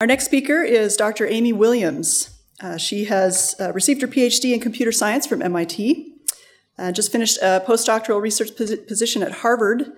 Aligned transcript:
Our 0.00 0.06
next 0.06 0.26
speaker 0.26 0.62
is 0.62 0.96
Dr. 0.96 1.26
Amy 1.26 1.52
Williams. 1.52 2.30
Uh, 2.60 2.76
she 2.76 3.06
has 3.06 3.56
uh, 3.58 3.72
received 3.72 4.00
her 4.00 4.06
PhD 4.06 4.54
in 4.54 4.60
computer 4.60 4.92
science 4.92 5.26
from 5.26 5.42
MIT, 5.42 6.14
uh, 6.78 6.92
just 6.92 7.10
finished 7.10 7.38
a 7.38 7.64
postdoctoral 7.66 8.22
research 8.22 8.50
posi- 8.56 8.86
position 8.86 9.24
at 9.24 9.32
Harvard, 9.32 9.90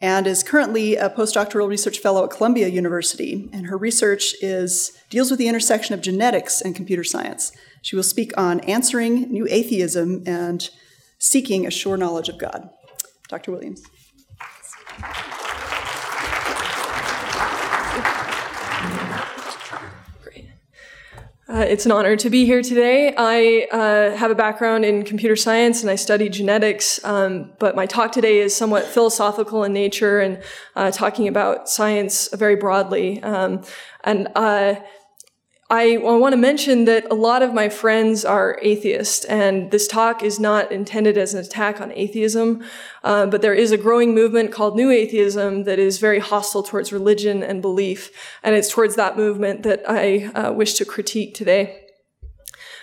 and 0.00 0.28
is 0.28 0.44
currently 0.44 0.94
a 0.94 1.10
postdoctoral 1.10 1.68
research 1.68 1.98
fellow 1.98 2.22
at 2.22 2.30
Columbia 2.30 2.68
University. 2.68 3.50
And 3.52 3.66
her 3.66 3.76
research 3.76 4.32
is 4.40 4.96
deals 5.10 5.28
with 5.28 5.40
the 5.40 5.48
intersection 5.48 5.92
of 5.92 6.02
genetics 6.02 6.60
and 6.60 6.76
computer 6.76 7.02
science. 7.02 7.50
She 7.82 7.96
will 7.96 8.04
speak 8.04 8.30
on 8.38 8.60
answering 8.60 9.22
new 9.32 9.48
atheism 9.50 10.22
and 10.24 10.70
seeking 11.18 11.66
a 11.66 11.70
sure 11.72 11.96
knowledge 11.96 12.28
of 12.28 12.38
God. 12.38 12.70
Dr. 13.28 13.50
Williams. 13.50 13.82
Uh, 21.50 21.60
it's 21.60 21.86
an 21.86 21.92
honor 21.92 22.14
to 22.14 22.28
be 22.28 22.44
here 22.44 22.60
today. 22.60 23.14
I 23.16 23.66
uh, 23.72 24.14
have 24.14 24.30
a 24.30 24.34
background 24.34 24.84
in 24.84 25.02
computer 25.02 25.34
science 25.34 25.80
and 25.80 25.90
I 25.90 25.94
study 25.94 26.28
genetics, 26.28 27.02
um, 27.04 27.52
but 27.58 27.74
my 27.74 27.86
talk 27.86 28.12
today 28.12 28.40
is 28.40 28.54
somewhat 28.54 28.84
philosophical 28.84 29.64
in 29.64 29.72
nature 29.72 30.20
and 30.20 30.42
uh, 30.76 30.90
talking 30.90 31.26
about 31.26 31.66
science 31.66 32.28
very 32.34 32.56
broadly. 32.56 33.22
Um, 33.22 33.62
and 34.04 34.28
uh, 34.34 34.74
I, 35.70 35.96
I 35.96 36.12
want 36.16 36.32
to 36.32 36.38
mention 36.38 36.86
that 36.86 37.06
a 37.10 37.14
lot 37.14 37.42
of 37.42 37.52
my 37.52 37.68
friends 37.68 38.24
are 38.24 38.58
atheists, 38.62 39.26
and 39.26 39.70
this 39.70 39.86
talk 39.86 40.22
is 40.22 40.40
not 40.40 40.72
intended 40.72 41.18
as 41.18 41.34
an 41.34 41.40
attack 41.44 41.78
on 41.78 41.92
atheism, 41.92 42.64
uh, 43.04 43.26
but 43.26 43.42
there 43.42 43.52
is 43.52 43.70
a 43.70 43.76
growing 43.76 44.14
movement 44.14 44.50
called 44.50 44.76
New 44.76 44.90
Atheism 44.90 45.64
that 45.64 45.78
is 45.78 45.98
very 45.98 46.20
hostile 46.20 46.62
towards 46.62 46.90
religion 46.90 47.42
and 47.42 47.60
belief, 47.60 48.10
and 48.42 48.54
it's 48.54 48.70
towards 48.70 48.96
that 48.96 49.18
movement 49.18 49.62
that 49.64 49.82
I 49.86 50.24
uh, 50.34 50.52
wish 50.52 50.72
to 50.74 50.86
critique 50.86 51.34
today. 51.34 51.87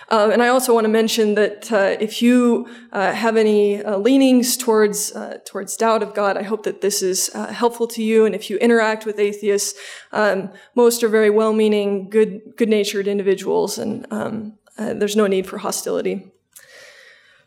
Um, 0.08 0.30
and 0.30 0.42
I 0.42 0.48
also 0.48 0.72
want 0.72 0.84
to 0.84 0.88
mention 0.88 1.34
that 1.34 1.72
uh, 1.72 1.96
if 1.98 2.22
you 2.22 2.68
uh, 2.92 3.12
have 3.12 3.36
any 3.36 3.82
uh, 3.82 3.98
leanings 3.98 4.56
towards 4.56 5.12
uh, 5.16 5.38
towards 5.44 5.76
doubt 5.76 6.02
of 6.02 6.14
God, 6.14 6.36
I 6.36 6.42
hope 6.42 6.62
that 6.62 6.80
this 6.80 7.02
is 7.02 7.30
uh, 7.34 7.48
helpful 7.48 7.88
to 7.88 8.02
you. 8.02 8.24
And 8.24 8.34
if 8.34 8.48
you 8.48 8.56
interact 8.58 9.04
with 9.04 9.18
atheists, 9.18 9.78
um, 10.12 10.50
most 10.76 11.02
are 11.02 11.08
very 11.08 11.30
well-meaning, 11.30 12.08
good 12.08 12.56
good-natured 12.56 13.08
individuals, 13.08 13.78
and 13.78 14.06
um, 14.12 14.58
there's 14.76 15.16
no 15.16 15.26
need 15.26 15.46
for 15.46 15.58
hostility. 15.58 16.30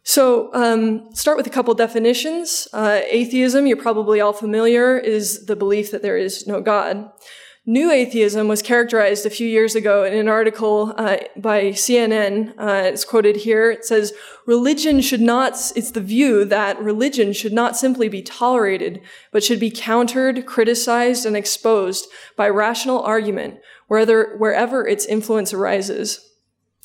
So, 0.04 0.50
um, 0.54 1.14
start 1.14 1.38
with 1.38 1.46
a 1.46 1.52
couple 1.52 1.74
definitions. 1.76 2.68
atheism, 2.74 3.68
you're 3.68 3.78
probably 3.78 4.20
all 4.20 4.34
familiar, 4.34 4.98
is 4.98 5.46
the 5.46 5.56
belief 5.56 5.92
that 5.92 6.02
there 6.02 6.18
is 6.18 6.48
no 6.48 6.62
God. 6.62 7.12
New 7.70 7.92
atheism 7.92 8.48
was 8.48 8.64
characterized 8.64 9.28
a 9.28 9.30
few 9.30 9.48
years 9.48 9.76
ago 9.76 10.04
in 10.04 10.18
an 10.18 10.28
article 10.28 10.92
uh, 10.98 11.18
by 11.38 11.66
CNN. 11.66 12.50
Uh, 12.58 12.82
it's 12.86 13.06
quoted 13.06 13.36
here. 13.36 13.70
It 13.70 13.86
says, 13.86 14.12
religion 14.48 15.02
should 15.02 15.22
not, 15.22 15.54
it's 15.76 15.92
the 15.92 16.02
view 16.02 16.46
that 16.46 16.82
religion 16.82 17.32
should 17.32 17.54
not 17.54 17.78
simply 17.78 18.10
be 18.10 18.24
tolerated, 18.24 19.02
but 19.32 19.44
should 19.44 19.60
be 19.60 19.70
countered, 19.70 20.48
criticized, 20.48 21.28
and 21.28 21.38
exposed 21.38 22.08
by 22.36 22.50
rational 22.50 23.04
argument 23.04 23.60
wherever, 23.88 24.36
wherever 24.40 24.88
its 24.88 25.06
influence 25.06 25.54
arises. 25.54 26.29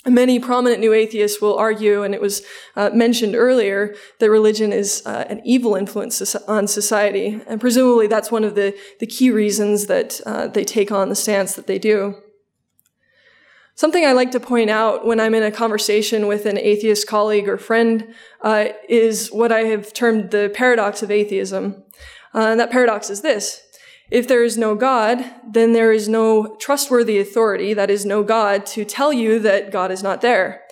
Many 0.07 0.39
prominent 0.39 0.81
new 0.81 0.93
atheists 0.93 1.41
will 1.41 1.57
argue, 1.57 2.03
and 2.03 2.15
it 2.15 2.21
was 2.21 2.43
uh, 2.77 2.91
mentioned 2.93 3.35
earlier, 3.35 3.95
that 4.19 4.31
religion 4.31 4.71
is 4.71 5.03
uh, 5.07 5.25
an 5.31 5.41
evil 5.45 5.77
influence 5.77 6.35
on 6.47 6.67
society. 6.67 7.41
And 7.47 7.59
presumably 7.59 8.07
that's 8.07 8.31
one 8.31 8.45
of 8.45 8.55
the, 8.55 8.79
the 9.01 9.07
key 9.07 9.31
reasons 9.31 9.87
that 9.87 10.21
uh, 10.27 10.49
they 10.49 10.65
take 10.65 10.93
on 10.93 11.09
the 11.09 11.15
stance 11.15 11.55
that 11.55 11.67
they 11.67 11.79
do. 11.79 12.17
Something 13.77 14.05
I 14.05 14.13
like 14.13 14.31
to 14.33 14.41
point 14.41 14.71
out 14.71 15.07
when 15.07 15.19
I'm 15.19 15.35
in 15.35 15.43
a 15.43 15.51
conversation 15.51 16.27
with 16.27 16.47
an 16.47 16.59
atheist 16.59 17.09
colleague 17.09 17.49
or 17.49 17.57
friend 17.57 18.15
uh, 18.43 18.67
is 18.89 19.31
what 19.33 19.51
I 19.51 19.61
have 19.65 19.93
termed 19.93 20.31
the 20.31 20.53
paradox 20.55 21.03
of 21.03 21.11
atheism. 21.11 21.83
Uh, 22.35 22.51
and 22.51 22.61
that 22.61 22.71
paradox 22.71 23.11
is 23.11 23.23
this. 23.23 23.63
If 24.11 24.29
there 24.29 24.45
is 24.45 24.59
no 24.59 24.75
God, 24.75 25.25
then 25.49 25.73
there 25.73 25.93
is 25.93 26.09
no 26.09 26.57
trustworthy 26.57 27.19
authority, 27.19 27.75
that 27.75 27.91
is, 27.91 28.05
no 28.05 28.23
God, 28.23 28.67
to 28.67 28.85
tell 28.85 29.13
you 29.13 29.39
that 29.41 29.71
God 29.71 29.91
is 29.91 30.03
not 30.03 30.21
there. 30.21 30.63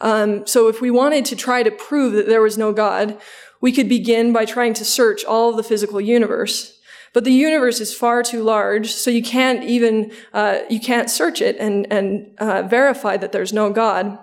Um, 0.00 0.46
so 0.46 0.68
if 0.68 0.80
we 0.80 0.90
wanted 0.90 1.24
to 1.26 1.36
try 1.36 1.62
to 1.62 1.70
prove 1.70 2.12
that 2.12 2.26
there 2.26 2.42
was 2.42 2.56
no 2.56 2.72
God, 2.72 3.18
we 3.60 3.72
could 3.72 3.88
begin 3.88 4.32
by 4.32 4.44
trying 4.44 4.74
to 4.74 4.84
search 4.84 5.24
all 5.24 5.50
of 5.50 5.56
the 5.56 5.62
physical 5.62 6.00
universe. 6.00 6.78
But 7.12 7.24
the 7.24 7.32
universe 7.32 7.80
is 7.80 7.94
far 7.94 8.22
too 8.22 8.42
large, 8.42 8.92
so 8.92 9.10
you 9.10 9.22
can't 9.22 9.64
even, 9.64 10.12
uh, 10.34 10.58
you 10.68 10.78
can't 10.78 11.10
search 11.10 11.40
it 11.40 11.56
and, 11.58 11.90
and 11.90 12.30
uh, 12.38 12.62
verify 12.62 13.16
that 13.16 13.32
there's 13.32 13.54
no 13.54 13.70
God. 13.70 14.18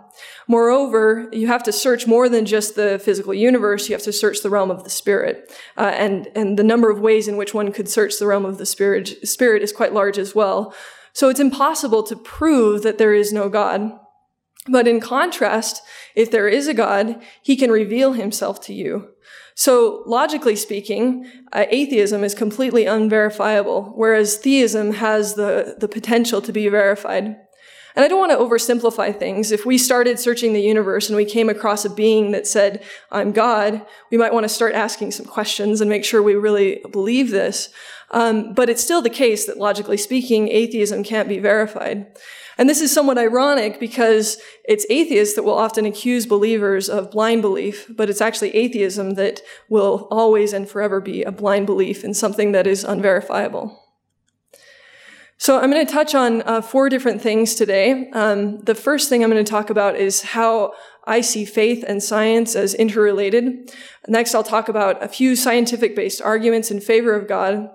Moreover, 0.48 1.30
you 1.32 1.48
have 1.48 1.64
to 1.64 1.72
search 1.72 2.08
more 2.08 2.30
than 2.30 2.46
just 2.46 2.76
the 2.76 3.00
physical 3.00 3.34
universe. 3.34 3.88
You 3.88 3.96
have 3.96 4.04
to 4.04 4.14
search 4.14 4.42
the 4.42 4.50
realm 4.50 4.72
of 4.72 4.84
the 4.84 4.90
spirit. 4.90 5.52
Uh, 5.78 5.92
and, 5.94 6.30
and 6.36 6.58
the 6.58 6.64
number 6.64 6.90
of 6.90 7.00
ways 7.00 7.28
in 7.28 7.38
which 7.38 7.54
one 7.54 7.72
could 7.72 7.90
search 7.90 8.20
the 8.20 8.28
realm 8.28 8.46
of 8.46 8.58
the 8.58 8.66
spirit, 8.66 9.28
spirit 9.28 9.64
is 9.64 9.72
quite 9.72 9.94
large 9.94 10.18
as 10.18 10.36
well. 10.36 10.74
So 11.14 11.30
it's 11.30 11.40
impossible 11.40 12.04
to 12.04 12.16
prove 12.16 12.84
that 12.84 12.98
there 12.98 13.14
is 13.14 13.32
no 13.32 13.48
God. 13.50 13.92
But 14.68 14.88
in 14.88 15.00
contrast, 15.00 15.82
if 16.16 16.32
there 16.32 16.48
is 16.48 16.68
a 16.68 16.74
God, 16.74 17.22
he 17.42 17.56
can 17.56 17.70
reveal 17.70 18.14
himself 18.14 18.62
to 18.62 18.74
you. 18.74 19.10
So 19.56 20.04
logically 20.06 20.56
speaking, 20.56 21.30
uh, 21.52 21.66
atheism 21.70 22.24
is 22.24 22.34
completely 22.34 22.86
unverifiable, 22.86 23.94
whereas 23.96 24.38
theism 24.38 24.94
has 24.94 25.36
the, 25.36 25.76
the 25.80 25.88
potential 25.88 26.42
to 26.42 26.52
be 26.52 26.68
verified. 26.70 27.38
And 27.96 28.04
I 28.04 28.08
don't 28.08 28.20
want 28.20 28.32
to 28.32 28.38
oversimplify 28.38 29.18
things. 29.18 29.52
If 29.52 29.66
we 29.66 29.78
started 29.78 30.20
searching 30.20 30.54
the 30.54 30.62
universe 30.62 31.10
and 31.10 31.16
we 31.16 31.26
came 31.26 31.50
across 31.50 31.86
a 31.86 31.90
being 31.90 32.32
that 32.32 32.48
said, 32.48 32.84
I'm 33.12 33.32
God, 33.32 33.86
we 34.10 34.18
might 34.18 34.34
want 34.34 34.46
to 34.46 34.50
start 34.50 34.74
asking 34.74 35.12
some 35.12 35.26
questions 35.26 35.80
and 35.80 35.90
make 35.90 36.04
sure 36.04 36.24
we 36.24 36.36
really 36.36 36.82
believe 36.92 37.30
this. 37.30 37.70
Um, 38.12 38.54
but 38.54 38.70
it's 38.70 38.84
still 38.84 39.02
the 39.02 39.10
case 39.10 39.46
that 39.46 39.58
logically 39.58 39.98
speaking, 39.98 40.48
atheism 40.50 41.04
can't 41.04 41.30
be 41.30 41.40
verified. 41.40 42.08
And 42.58 42.70
this 42.70 42.82
is 42.82 42.94
somewhat 42.94 43.18
ironic 43.18 43.80
because 43.80 44.38
it's 44.64 44.86
atheists 44.90 45.36
that 45.36 45.44
will 45.44 45.58
often 45.58 45.86
accuse 45.86 46.26
believers 46.26 46.90
of 46.90 47.10
blind 47.10 47.42
belief, 47.42 47.88
but 47.90 48.10
it's 48.10 48.22
actually 48.22 48.56
atheism 48.56 49.16
that 49.16 49.42
will 49.70 50.08
always 50.12 50.54
and 50.54 50.70
forever 50.70 51.02
be 51.02 51.24
a 51.24 51.32
blind 51.32 51.66
belief 51.66 52.04
in 52.04 52.14
something 52.14 52.52
that 52.52 52.68
is 52.68 52.84
unverifiable. 52.84 53.83
So 55.44 55.60
I'm 55.60 55.70
going 55.70 55.86
to 55.86 55.92
touch 55.92 56.16
on 56.16 56.42
uh, 56.44 56.62
four 56.62 56.88
different 56.88 57.22
things 57.22 57.54
today. 57.54 58.10
Um, 58.12 58.62
the 58.62 58.74
first 58.74 59.10
thing 59.10 59.22
I'm 59.22 59.30
going 59.30 59.44
to 59.44 59.52
talk 59.52 59.70
about 59.70 59.98
is 59.98 60.22
how 60.22 60.72
I 61.04 61.20
see 61.20 61.44
faith 61.44 61.84
and 61.86 62.02
science 62.02 62.56
as 62.56 62.74
interrelated. 62.74 63.70
Next, 64.08 64.34
I'll 64.34 64.46
talk 64.46 64.70
about 64.70 65.04
a 65.04 65.10
few 65.10 65.36
scientific 65.36 65.98
based 65.98 66.22
arguments 66.22 66.72
in 66.72 66.80
favor 66.80 67.14
of 67.14 67.28
God. 67.28 67.70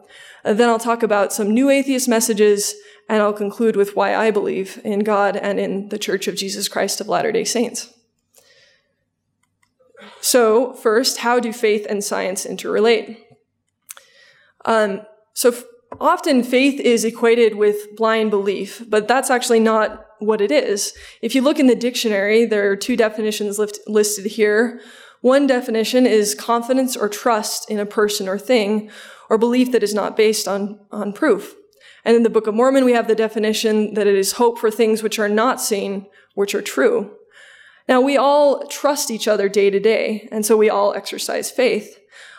And 0.44 0.58
then 0.58 0.70
I'll 0.70 0.78
talk 0.78 1.02
about 1.02 1.30
some 1.30 1.52
new 1.52 1.68
atheist 1.68 2.08
messages, 2.08 2.74
and 3.06 3.20
I'll 3.20 3.34
conclude 3.34 3.76
with 3.76 3.94
why 3.94 4.16
I 4.16 4.30
believe 4.30 4.80
in 4.82 5.00
God 5.00 5.36
and 5.36 5.60
in 5.60 5.90
the 5.90 5.98
Church 5.98 6.26
of 6.26 6.36
Jesus 6.36 6.68
Christ 6.68 7.02
of 7.02 7.06
Latter 7.06 7.32
day 7.32 7.44
Saints. 7.44 7.92
So, 10.22 10.72
first, 10.72 11.18
how 11.18 11.38
do 11.38 11.52
faith 11.52 11.86
and 11.86 12.02
science 12.02 12.46
interrelate? 12.46 13.18
Um, 14.64 15.02
so, 15.34 15.52
often 16.00 16.42
faith 16.42 16.80
is 16.80 17.04
equated 17.04 17.56
with 17.56 17.96
blind 17.96 18.30
belief, 18.30 18.82
but 18.88 19.08
that's 19.08 19.30
actually 19.30 19.60
not 19.60 20.06
what 20.18 20.40
it 20.40 20.50
is. 20.50 20.92
If 21.22 21.34
you 21.34 21.42
look 21.42 21.58
in 21.58 21.66
the 21.66 21.74
dictionary, 21.74 22.44
there 22.44 22.70
are 22.70 22.76
two 22.76 22.96
definitions 22.96 23.58
listed 23.86 24.26
here. 24.26 24.80
One 25.20 25.46
definition 25.46 26.06
is 26.06 26.34
confidence 26.34 26.96
or 26.96 27.08
trust 27.08 27.70
in 27.70 27.78
a 27.78 27.86
person 27.86 28.28
or 28.28 28.38
thing, 28.38 28.90
or 29.30 29.38
belief 29.38 29.72
that 29.72 29.82
is 29.82 29.94
not 29.94 30.16
based 30.16 30.46
on, 30.46 30.80
on 30.90 31.12
proof. 31.12 31.54
And 32.04 32.16
in 32.16 32.22
the 32.22 32.30
Book 32.30 32.46
of 32.46 32.54
Mormon, 32.54 32.84
we 32.84 32.92
have 32.92 33.08
the 33.08 33.14
definition 33.14 33.94
that 33.94 34.06
it 34.06 34.14
is 34.14 34.32
hope 34.32 34.58
for 34.58 34.70
things 34.70 35.02
which 35.02 35.18
are 35.18 35.28
not 35.28 35.60
seen, 35.60 36.06
which 36.34 36.54
are 36.54 36.62
true. 36.62 37.14
Now, 37.88 38.00
we 38.00 38.16
all 38.16 38.66
trust 38.66 39.10
each 39.10 39.26
other 39.26 39.48
day 39.48 39.70
to 39.70 39.80
day, 39.80 40.28
and 40.30 40.44
so 40.44 40.56
we 40.56 40.70
all 40.70 40.94
exercise 40.94 41.50
faith. 41.50 41.98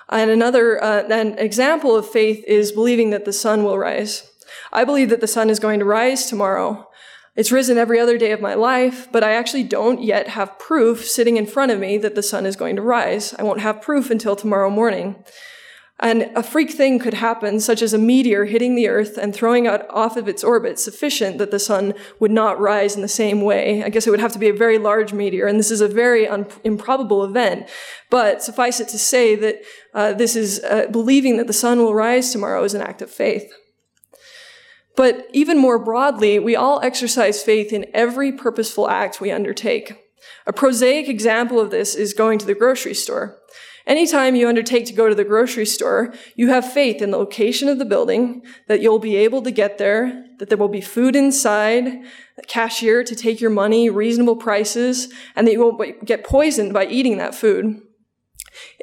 And 0.09 0.31
another, 0.31 0.83
uh, 0.83 1.03
an 1.03 1.37
example 1.37 1.95
of 1.95 2.09
faith 2.09 2.43
is 2.47 2.71
believing 2.71 3.11
that 3.11 3.25
the 3.25 3.33
sun 3.33 3.63
will 3.63 3.77
rise. 3.77 4.29
I 4.73 4.83
believe 4.83 5.09
that 5.09 5.21
the 5.21 5.27
sun 5.27 5.49
is 5.49 5.59
going 5.59 5.79
to 5.79 5.85
rise 5.85 6.25
tomorrow. 6.25 6.87
It's 7.35 7.51
risen 7.51 7.77
every 7.77 7.99
other 7.99 8.17
day 8.17 8.31
of 8.31 8.41
my 8.41 8.55
life, 8.55 9.07
but 9.11 9.23
I 9.23 9.33
actually 9.33 9.63
don't 9.63 10.01
yet 10.01 10.29
have 10.29 10.59
proof 10.59 11.07
sitting 11.07 11.37
in 11.37 11.45
front 11.45 11.71
of 11.71 11.79
me 11.79 11.97
that 11.99 12.15
the 12.15 12.23
sun 12.23 12.45
is 12.45 12.55
going 12.55 12.75
to 12.75 12.81
rise. 12.81 13.33
I 13.37 13.43
won't 13.43 13.61
have 13.61 13.81
proof 13.81 14.09
until 14.09 14.35
tomorrow 14.35 14.69
morning. 14.69 15.23
And 16.01 16.31
a 16.33 16.43
freak 16.43 16.71
thing 16.71 16.97
could 16.97 17.15
happen, 17.15 17.59
such 17.59 17.81
as 17.81 17.93
a 17.93 17.97
meteor 17.97 18.45
hitting 18.45 18.75
the 18.75 18.87
Earth 18.87 19.17
and 19.17 19.33
throwing 19.33 19.65
it 19.65 19.85
off 19.89 20.15
of 20.15 20.29
its 20.29 20.45
orbit 20.45 20.79
sufficient 20.79 21.39
that 21.39 21.51
the 21.51 21.59
sun 21.59 21.93
would 22.19 22.31
not 22.31 22.57
rise 22.57 22.95
in 22.95 23.01
the 23.01 23.09
same 23.09 23.41
way. 23.41 23.83
I 23.83 23.89
guess 23.89 24.07
it 24.07 24.09
would 24.09 24.21
have 24.21 24.31
to 24.31 24.39
be 24.39 24.47
a 24.47 24.53
very 24.53 24.77
large 24.77 25.11
meteor, 25.11 25.45
and 25.45 25.59
this 25.59 25.71
is 25.71 25.81
a 25.81 25.89
very 25.89 26.25
un- 26.25 26.47
improbable 26.63 27.25
event. 27.25 27.67
But 28.09 28.41
suffice 28.41 28.79
it 28.79 28.87
to 28.89 28.97
say 28.97 29.35
that 29.35 29.61
uh, 29.93 30.13
this 30.13 30.37
is 30.37 30.63
uh, 30.63 30.87
believing 30.89 31.35
that 31.35 31.47
the 31.47 31.53
sun 31.53 31.79
will 31.79 31.93
rise 31.93 32.31
tomorrow 32.31 32.63
is 32.63 32.73
an 32.73 32.81
act 32.81 33.01
of 33.01 33.11
faith. 33.11 33.51
But 34.95 35.27
even 35.33 35.57
more 35.57 35.79
broadly, 35.79 36.39
we 36.39 36.55
all 36.55 36.79
exercise 36.81 37.43
faith 37.43 37.73
in 37.73 37.85
every 37.93 38.31
purposeful 38.31 38.89
act 38.89 39.19
we 39.19 39.31
undertake. 39.31 39.93
A 40.47 40.53
prosaic 40.53 41.09
example 41.09 41.59
of 41.59 41.71
this 41.71 41.93
is 41.93 42.13
going 42.13 42.39
to 42.39 42.45
the 42.45 42.55
grocery 42.55 42.93
store. 42.93 43.37
Anytime 43.89 44.35
you 44.35 44.47
undertake 44.47 44.85
to 44.85 44.93
go 44.93 45.09
to 45.09 45.15
the 45.15 45.23
grocery 45.23 45.65
store, 45.65 46.13
you 46.35 46.49
have 46.49 46.71
faith 46.71 47.01
in 47.01 47.09
the 47.09 47.17
location 47.17 47.67
of 47.67 47.79
the 47.79 47.85
building, 47.85 48.43
that 48.67 48.81
you'll 48.81 48.99
be 48.99 49.15
able 49.15 49.41
to 49.41 49.49
get 49.49 49.79
there, 49.79 50.27
that 50.37 50.47
there 50.47 50.59
will 50.59 50.67
be 50.67 50.79
food 50.79 51.15
inside, 51.15 51.87
a 52.37 52.41
cashier 52.47 53.03
to 53.03 53.15
take 53.15 53.41
your 53.41 53.49
money, 53.49 53.89
reasonable 53.89 54.35
prices, 54.35 55.11
and 55.35 55.47
that 55.47 55.53
you 55.53 55.59
won't 55.59 56.05
get 56.05 56.23
poisoned 56.23 56.71
by 56.71 56.85
eating 56.85 57.17
that 57.17 57.33
food. 57.33 57.81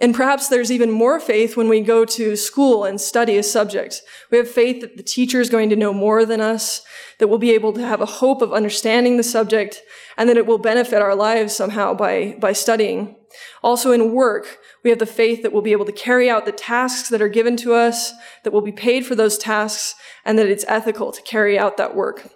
And 0.02 0.12
perhaps 0.12 0.48
there's 0.48 0.72
even 0.72 0.90
more 0.90 1.20
faith 1.20 1.56
when 1.56 1.68
we 1.68 1.82
go 1.82 2.04
to 2.04 2.34
school 2.34 2.84
and 2.84 3.00
study 3.00 3.38
a 3.38 3.44
subject. 3.44 4.02
We 4.32 4.38
have 4.38 4.50
faith 4.50 4.80
that 4.80 4.96
the 4.96 5.02
teacher 5.04 5.40
is 5.40 5.50
going 5.50 5.70
to 5.70 5.76
know 5.76 5.92
more 5.92 6.24
than 6.24 6.40
us, 6.40 6.82
that 7.20 7.28
we'll 7.28 7.38
be 7.38 7.52
able 7.52 7.72
to 7.74 7.86
have 7.86 8.00
a 8.00 8.06
hope 8.06 8.42
of 8.42 8.52
understanding 8.52 9.18
the 9.18 9.22
subject, 9.22 9.82
and 10.16 10.28
that 10.28 10.36
it 10.36 10.46
will 10.46 10.58
benefit 10.58 11.00
our 11.00 11.14
lives 11.14 11.54
somehow 11.54 11.94
by, 11.94 12.36
by 12.40 12.52
studying. 12.52 13.15
Also 13.62 13.92
in 13.92 14.12
work, 14.12 14.58
we 14.82 14.90
have 14.90 14.98
the 14.98 15.06
faith 15.06 15.42
that 15.42 15.52
we'll 15.52 15.62
be 15.62 15.72
able 15.72 15.84
to 15.84 15.92
carry 15.92 16.30
out 16.30 16.46
the 16.46 16.52
tasks 16.52 17.08
that 17.08 17.22
are 17.22 17.28
given 17.28 17.56
to 17.56 17.74
us, 17.74 18.12
that 18.44 18.52
we'll 18.52 18.62
be 18.62 18.72
paid 18.72 19.04
for 19.04 19.14
those 19.14 19.38
tasks, 19.38 19.94
and 20.24 20.38
that 20.38 20.48
it's 20.48 20.64
ethical 20.68 21.12
to 21.12 21.22
carry 21.22 21.58
out 21.58 21.76
that 21.76 21.94
work. 21.94 22.28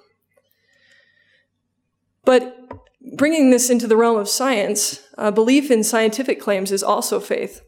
But 2.25 2.57
bringing 3.17 3.51
this 3.51 3.71
into 3.71 3.87
the 3.87 3.97
realm 3.97 4.19
of 4.19 4.29
science, 4.29 5.03
uh, 5.17 5.31
belief 5.31 5.71
in 5.71 5.83
scientific 5.85 6.41
claims 6.41 6.71
is 6.71 6.83
also 6.83 7.21
faith. 7.21 7.63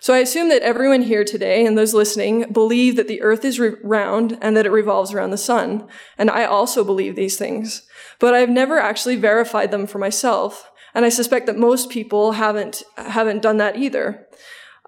So 0.00 0.12
I 0.12 0.18
assume 0.18 0.50
that 0.50 0.60
everyone 0.60 1.00
here 1.00 1.24
today 1.24 1.64
and 1.64 1.78
those 1.78 1.94
listening 1.94 2.52
believe 2.52 2.96
that 2.96 3.08
the 3.08 3.22
earth 3.22 3.42
is 3.42 3.58
re- 3.58 3.76
round 3.82 4.36
and 4.42 4.54
that 4.54 4.66
it 4.66 4.70
revolves 4.70 5.14
around 5.14 5.30
the 5.30 5.38
sun. 5.38 5.88
And 6.18 6.30
I 6.30 6.44
also 6.44 6.84
believe 6.84 7.16
these 7.16 7.38
things. 7.38 7.88
But 8.20 8.34
I've 8.34 8.50
never 8.50 8.78
actually 8.78 9.16
verified 9.16 9.70
them 9.70 9.86
for 9.86 9.98
myself. 9.98 10.70
And 10.94 11.04
I 11.04 11.08
suspect 11.08 11.46
that 11.46 11.56
most 11.58 11.90
people 11.90 12.32
haven't, 12.32 12.82
haven't 12.96 13.42
done 13.42 13.56
that 13.58 13.76
either. 13.76 14.26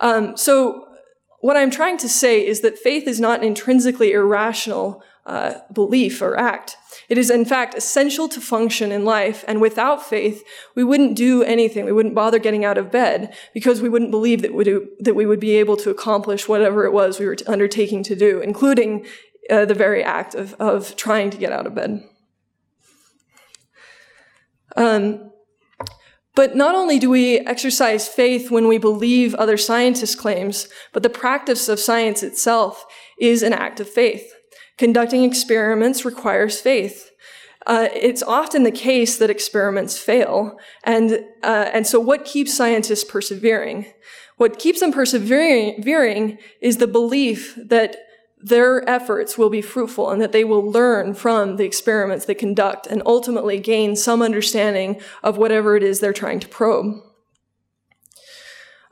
Um, 0.00 0.36
so 0.36 0.86
what 1.40 1.56
I'm 1.56 1.70
trying 1.70 1.98
to 1.98 2.08
say 2.08 2.46
is 2.46 2.60
that 2.60 2.78
faith 2.78 3.06
is 3.06 3.20
not 3.20 3.40
an 3.40 3.46
intrinsically 3.46 4.12
irrational 4.12 5.02
uh, 5.26 5.54
belief 5.72 6.22
or 6.22 6.38
act. 6.38 6.76
It 7.08 7.18
is, 7.18 7.30
in 7.30 7.44
fact, 7.44 7.74
essential 7.74 8.28
to 8.28 8.40
function 8.40 8.92
in 8.92 9.04
life, 9.04 9.44
and 9.48 9.60
without 9.60 10.04
faith, 10.04 10.44
we 10.76 10.84
wouldn't 10.84 11.16
do 11.16 11.42
anything. 11.42 11.84
We 11.84 11.92
wouldn't 11.92 12.14
bother 12.14 12.38
getting 12.38 12.64
out 12.64 12.78
of 12.78 12.92
bed 12.92 13.34
because 13.52 13.82
we 13.82 13.88
wouldn't 13.88 14.12
believe 14.12 14.42
that 14.42 14.54
we, 14.54 14.64
do, 14.64 14.88
that 15.00 15.14
we 15.14 15.26
would 15.26 15.40
be 15.40 15.56
able 15.56 15.76
to 15.78 15.90
accomplish 15.90 16.48
whatever 16.48 16.84
it 16.84 16.92
was 16.92 17.18
we 17.18 17.26
were 17.26 17.36
undertaking 17.46 18.04
to 18.04 18.14
do, 18.14 18.40
including 18.40 19.04
uh, 19.50 19.64
the 19.64 19.74
very 19.74 20.02
act 20.02 20.34
of, 20.34 20.54
of 20.54 20.94
trying 20.96 21.30
to 21.30 21.36
get 21.36 21.52
out 21.52 21.66
of 21.66 21.74
bed. 21.74 22.02
Um, 24.76 25.32
but 26.36 26.54
not 26.54 26.74
only 26.74 26.98
do 27.00 27.10
we 27.10 27.38
exercise 27.40 28.06
faith 28.06 28.50
when 28.50 28.68
we 28.68 28.78
believe 28.78 29.34
other 29.34 29.56
scientists' 29.56 30.14
claims, 30.14 30.68
but 30.92 31.02
the 31.02 31.10
practice 31.10 31.68
of 31.68 31.80
science 31.80 32.22
itself 32.22 32.84
is 33.18 33.42
an 33.42 33.54
act 33.54 33.80
of 33.80 33.88
faith. 33.88 34.32
Conducting 34.76 35.24
experiments 35.24 36.04
requires 36.04 36.60
faith. 36.60 37.10
Uh, 37.66 37.88
it's 37.94 38.22
often 38.22 38.62
the 38.62 38.70
case 38.70 39.16
that 39.16 39.30
experiments 39.30 39.98
fail. 39.98 40.58
And, 40.84 41.24
uh, 41.42 41.70
and 41.72 41.86
so 41.86 41.98
what 41.98 42.26
keeps 42.26 42.54
scientists 42.54 43.02
persevering? 43.02 43.86
What 44.36 44.58
keeps 44.58 44.80
them 44.80 44.92
persevering 44.92 46.38
is 46.60 46.76
the 46.76 46.86
belief 46.86 47.54
that 47.56 47.96
their 48.46 48.88
efforts 48.88 49.36
will 49.36 49.50
be 49.50 49.60
fruitful 49.60 50.08
and 50.08 50.22
that 50.22 50.30
they 50.30 50.44
will 50.44 50.64
learn 50.64 51.14
from 51.14 51.56
the 51.56 51.64
experiments 51.64 52.24
they 52.24 52.34
conduct 52.34 52.86
and 52.86 53.02
ultimately 53.04 53.58
gain 53.58 53.96
some 53.96 54.22
understanding 54.22 55.00
of 55.24 55.36
whatever 55.36 55.76
it 55.76 55.82
is 55.82 55.98
they're 55.98 56.12
trying 56.12 56.38
to 56.38 56.46
probe. 56.46 56.94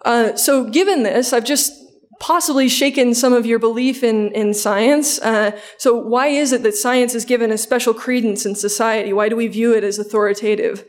Uh, 0.05 0.35
so 0.35 0.69
given 0.69 1.05
this, 1.05 1.33
I've 1.33 1.45
just 1.45 1.73
possibly 2.19 2.69
shaken 2.69 3.15
some 3.15 3.33
of 3.33 3.47
your 3.47 3.61
belief 3.61 4.03
in, 4.03 4.33
in 4.33 4.55
science. 4.55 5.21
Uh, 5.21 5.57
so 5.79 5.95
why 5.95 6.27
is 6.27 6.53
it 6.53 6.65
that 6.65 6.75
science 6.75 7.15
is 7.15 7.25
given 7.25 7.53
a 7.53 7.59
special 7.59 7.95
credence 7.95 8.45
in 8.45 8.57
society? 8.57 9.13
Why 9.13 9.29
do 9.29 9.37
we 9.37 9.47
view 9.47 9.73
it 9.73 9.85
as 9.85 10.01
authoritative? 10.01 10.85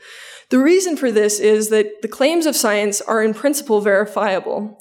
The 0.50 0.60
reason 0.60 0.98
for 0.98 1.12
this 1.12 1.40
is 1.40 1.70
that 1.70 2.02
the 2.02 2.08
claims 2.08 2.48
of 2.48 2.56
science 2.56 3.00
are 3.02 3.22
in 3.22 3.36
principle 3.36 3.82
verifiable. 3.82 4.80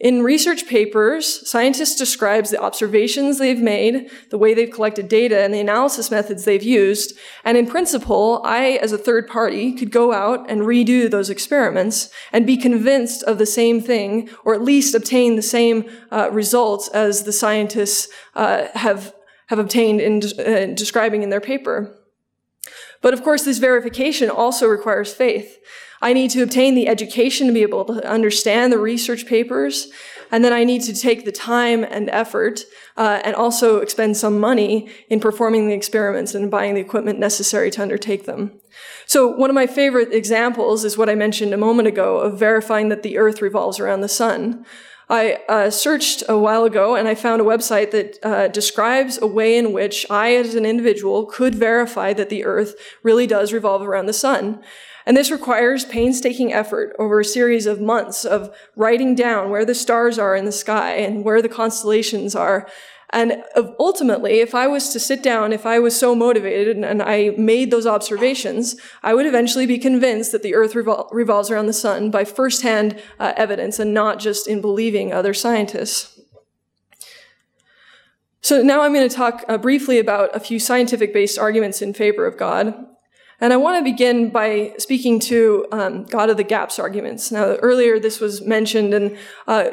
In 0.00 0.22
research 0.22 0.66
papers, 0.66 1.46
scientists 1.46 1.94
describe 1.94 2.46
the 2.46 2.58
observations 2.58 3.38
they've 3.38 3.60
made, 3.60 4.10
the 4.30 4.38
way 4.38 4.54
they've 4.54 4.70
collected 4.70 5.08
data, 5.08 5.40
and 5.40 5.52
the 5.52 5.60
analysis 5.60 6.10
methods 6.10 6.46
they've 6.46 6.62
used. 6.62 7.12
And 7.44 7.58
in 7.58 7.66
principle, 7.66 8.40
I, 8.42 8.78
as 8.82 8.92
a 8.92 8.98
third 8.98 9.28
party, 9.28 9.74
could 9.74 9.90
go 9.90 10.14
out 10.14 10.50
and 10.50 10.62
redo 10.62 11.10
those 11.10 11.28
experiments 11.28 12.08
and 12.32 12.46
be 12.46 12.56
convinced 12.56 13.22
of 13.24 13.36
the 13.36 13.44
same 13.44 13.82
thing, 13.82 14.30
or 14.42 14.54
at 14.54 14.62
least 14.62 14.94
obtain 14.94 15.36
the 15.36 15.42
same 15.42 15.84
uh, 16.10 16.30
results 16.32 16.88
as 16.88 17.24
the 17.24 17.32
scientists 17.32 18.08
uh, 18.34 18.68
have 18.72 19.12
have 19.48 19.58
obtained 19.58 20.00
in 20.00 20.22
uh, 20.38 20.72
describing 20.74 21.22
in 21.22 21.28
their 21.28 21.40
paper. 21.40 21.94
But 23.02 23.12
of 23.12 23.22
course, 23.22 23.42
this 23.42 23.58
verification 23.58 24.30
also 24.30 24.66
requires 24.66 25.12
faith. 25.12 25.58
I 26.02 26.12
need 26.12 26.30
to 26.30 26.42
obtain 26.42 26.74
the 26.74 26.88
education 26.88 27.46
to 27.46 27.52
be 27.52 27.62
able 27.62 27.84
to 27.84 28.08
understand 28.08 28.72
the 28.72 28.78
research 28.78 29.26
papers. 29.26 29.88
And 30.30 30.44
then 30.44 30.52
I 30.52 30.64
need 30.64 30.82
to 30.82 30.94
take 30.94 31.24
the 31.24 31.32
time 31.32 31.84
and 31.84 32.08
effort 32.08 32.60
uh, 32.96 33.20
and 33.24 33.34
also 33.34 33.78
expend 33.78 34.16
some 34.16 34.38
money 34.38 34.88
in 35.08 35.20
performing 35.20 35.68
the 35.68 35.74
experiments 35.74 36.34
and 36.34 36.50
buying 36.50 36.74
the 36.74 36.80
equipment 36.80 37.18
necessary 37.18 37.70
to 37.72 37.82
undertake 37.82 38.24
them. 38.24 38.52
So 39.06 39.26
one 39.26 39.50
of 39.50 39.54
my 39.54 39.66
favorite 39.66 40.12
examples 40.14 40.84
is 40.84 40.96
what 40.96 41.10
I 41.10 41.14
mentioned 41.14 41.52
a 41.52 41.58
moment 41.58 41.88
ago 41.88 42.18
of 42.18 42.38
verifying 42.38 42.88
that 42.90 43.02
the 43.02 43.18
earth 43.18 43.42
revolves 43.42 43.80
around 43.80 44.00
the 44.00 44.08
sun. 44.08 44.64
I 45.10 45.40
uh, 45.48 45.70
searched 45.70 46.22
a 46.28 46.38
while 46.38 46.62
ago 46.62 46.94
and 46.94 47.08
I 47.08 47.16
found 47.16 47.42
a 47.42 47.44
website 47.44 47.90
that 47.90 48.18
uh, 48.22 48.46
describes 48.46 49.18
a 49.20 49.26
way 49.26 49.58
in 49.58 49.72
which 49.72 50.06
I, 50.08 50.36
as 50.36 50.54
an 50.54 50.64
individual, 50.64 51.26
could 51.26 51.56
verify 51.56 52.12
that 52.12 52.28
the 52.28 52.44
earth 52.44 52.76
really 53.02 53.26
does 53.26 53.52
revolve 53.52 53.82
around 53.82 54.06
the 54.06 54.12
sun. 54.12 54.62
And 55.06 55.16
this 55.16 55.30
requires 55.30 55.84
painstaking 55.84 56.52
effort 56.52 56.94
over 56.98 57.20
a 57.20 57.24
series 57.24 57.66
of 57.66 57.80
months 57.80 58.24
of 58.24 58.54
writing 58.76 59.14
down 59.14 59.50
where 59.50 59.64
the 59.64 59.74
stars 59.74 60.18
are 60.18 60.36
in 60.36 60.44
the 60.44 60.52
sky 60.52 60.92
and 60.92 61.24
where 61.24 61.40
the 61.40 61.48
constellations 61.48 62.34
are. 62.34 62.68
And 63.12 63.42
ultimately, 63.80 64.38
if 64.38 64.54
I 64.54 64.68
was 64.68 64.90
to 64.90 65.00
sit 65.00 65.20
down, 65.20 65.52
if 65.52 65.66
I 65.66 65.80
was 65.80 65.98
so 65.98 66.14
motivated 66.14 66.76
and 66.76 67.02
I 67.02 67.30
made 67.36 67.72
those 67.72 67.86
observations, 67.86 68.76
I 69.02 69.14
would 69.14 69.26
eventually 69.26 69.66
be 69.66 69.78
convinced 69.78 70.30
that 70.30 70.44
the 70.44 70.54
earth 70.54 70.74
revol- 70.74 71.08
revolves 71.10 71.50
around 71.50 71.66
the 71.66 71.72
sun 71.72 72.12
by 72.12 72.24
firsthand 72.24 73.00
uh, 73.18 73.32
evidence 73.36 73.80
and 73.80 73.92
not 73.92 74.20
just 74.20 74.46
in 74.46 74.60
believing 74.60 75.12
other 75.12 75.34
scientists. 75.34 76.20
So 78.42 78.62
now 78.62 78.82
I'm 78.82 78.94
going 78.94 79.08
to 79.08 79.14
talk 79.14 79.44
uh, 79.48 79.58
briefly 79.58 79.98
about 79.98 80.34
a 80.34 80.40
few 80.40 80.60
scientific 80.60 81.12
based 81.12 81.38
arguments 81.38 81.82
in 81.82 81.92
favor 81.92 82.26
of 82.26 82.38
God. 82.38 82.86
And 83.40 83.52
I 83.52 83.56
want 83.56 83.78
to 83.78 83.90
begin 83.90 84.30
by 84.30 84.74
speaking 84.78 85.18
to 85.20 85.66
um, 85.72 86.04
God 86.04 86.28
of 86.28 86.36
the 86.36 86.44
gaps 86.44 86.78
arguments. 86.78 87.32
Now, 87.32 87.56
earlier 87.56 87.98
this 87.98 88.20
was 88.20 88.42
mentioned, 88.42 88.92
and 88.92 89.16
uh, 89.48 89.70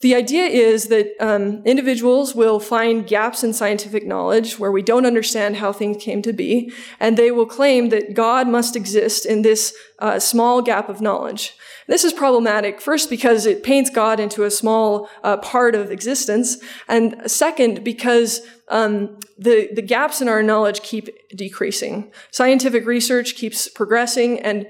the 0.00 0.14
idea 0.16 0.46
is 0.46 0.88
that 0.88 1.14
um, 1.20 1.62
individuals 1.64 2.34
will 2.34 2.58
find 2.58 3.06
gaps 3.06 3.44
in 3.44 3.52
scientific 3.52 4.04
knowledge 4.04 4.58
where 4.58 4.72
we 4.72 4.82
don't 4.82 5.06
understand 5.06 5.56
how 5.56 5.72
things 5.72 6.02
came 6.02 6.22
to 6.22 6.32
be, 6.32 6.72
and 6.98 7.16
they 7.16 7.30
will 7.30 7.46
claim 7.46 7.90
that 7.90 8.14
God 8.14 8.48
must 8.48 8.74
exist 8.74 9.24
in 9.24 9.42
this 9.42 9.74
uh, 10.00 10.18
small 10.18 10.60
gap 10.60 10.88
of 10.88 11.00
knowledge. 11.00 11.54
This 11.92 12.04
is 12.04 12.14
problematic, 12.14 12.80
first 12.80 13.10
because 13.10 13.44
it 13.44 13.62
paints 13.62 13.90
God 13.90 14.18
into 14.18 14.44
a 14.44 14.50
small 14.50 15.10
uh, 15.22 15.36
part 15.36 15.74
of 15.74 15.90
existence, 15.90 16.56
and 16.88 17.30
second 17.30 17.84
because 17.84 18.40
um, 18.68 19.18
the, 19.36 19.68
the 19.74 19.82
gaps 19.82 20.22
in 20.22 20.26
our 20.26 20.42
knowledge 20.42 20.80
keep 20.80 21.10
decreasing. 21.36 22.10
Scientific 22.30 22.86
research 22.86 23.34
keeps 23.34 23.68
progressing, 23.68 24.40
and 24.40 24.66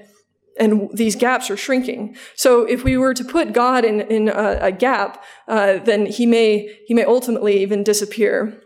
and 0.59 0.89
these 0.93 1.15
gaps 1.15 1.49
are 1.49 1.55
shrinking. 1.55 2.17
So 2.35 2.65
if 2.65 2.83
we 2.83 2.97
were 2.97 3.13
to 3.13 3.23
put 3.23 3.53
God 3.53 3.85
in, 3.85 4.01
in 4.01 4.27
a, 4.27 4.57
a 4.61 4.71
gap, 4.73 5.23
uh, 5.47 5.77
then 5.77 6.07
he 6.07 6.25
may, 6.25 6.77
he 6.87 6.93
may 6.93 7.05
ultimately 7.05 7.61
even 7.61 7.83
disappear. 7.83 8.61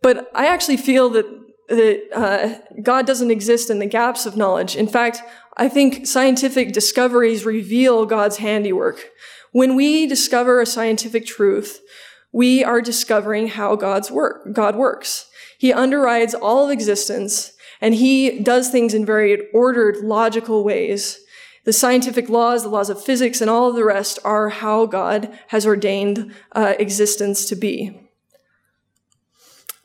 But 0.00 0.30
I 0.34 0.46
actually 0.46 0.78
feel 0.78 1.10
that, 1.10 1.26
that 1.70 2.02
uh, 2.12 2.58
God 2.82 3.06
doesn't 3.06 3.30
exist 3.30 3.70
in 3.70 3.78
the 3.78 3.86
gaps 3.86 4.26
of 4.26 4.36
knowledge. 4.36 4.76
In 4.76 4.88
fact, 4.88 5.22
I 5.56 5.68
think 5.68 6.06
scientific 6.06 6.72
discoveries 6.72 7.46
reveal 7.46 8.06
God's 8.06 8.38
handiwork. 8.38 9.10
When 9.52 9.74
we 9.74 10.06
discover 10.06 10.60
a 10.60 10.66
scientific 10.66 11.26
truth, 11.26 11.80
we 12.32 12.62
are 12.62 12.80
discovering 12.80 13.48
how 13.48 13.76
God's 13.76 14.10
work, 14.10 14.52
God 14.52 14.76
works. 14.76 15.28
He 15.58 15.72
underrides 15.72 16.34
all 16.34 16.64
of 16.64 16.70
existence 16.70 17.52
and 17.80 17.94
he 17.94 18.40
does 18.40 18.70
things 18.70 18.92
in 18.92 19.06
very 19.06 19.50
ordered, 19.52 19.98
logical 19.98 20.64
ways. 20.64 21.20
The 21.64 21.72
scientific 21.72 22.28
laws, 22.28 22.62
the 22.62 22.68
laws 22.68 22.90
of 22.90 23.02
physics, 23.02 23.40
and 23.40 23.48
all 23.48 23.68
of 23.68 23.76
the 23.76 23.84
rest 23.84 24.18
are 24.24 24.48
how 24.48 24.86
God 24.86 25.38
has 25.48 25.66
ordained 25.66 26.34
uh, 26.52 26.74
existence 26.78 27.46
to 27.46 27.56
be. 27.56 28.09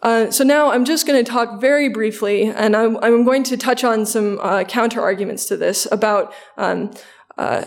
Uh, 0.06 0.30
so 0.30 0.44
now 0.44 0.70
I'm 0.70 0.86
just 0.86 1.08
going 1.08 1.26
to 1.26 1.30
talk 1.30 1.60
very 1.60 1.90
briefly, 1.90 2.44
and 2.44 2.76
I'm, 2.76 2.96
I'm 2.98 3.26
going 3.26 3.42
to 3.46 3.58
touch 3.58 3.84
on 3.84 4.06
some 4.06 4.38
uh, 4.40 4.64
counter 4.64 5.02
arguments 5.02 5.48
to 5.48 5.58
this 5.58 5.88
about 5.92 6.32
um, 6.58 6.92
uh, 7.40 7.66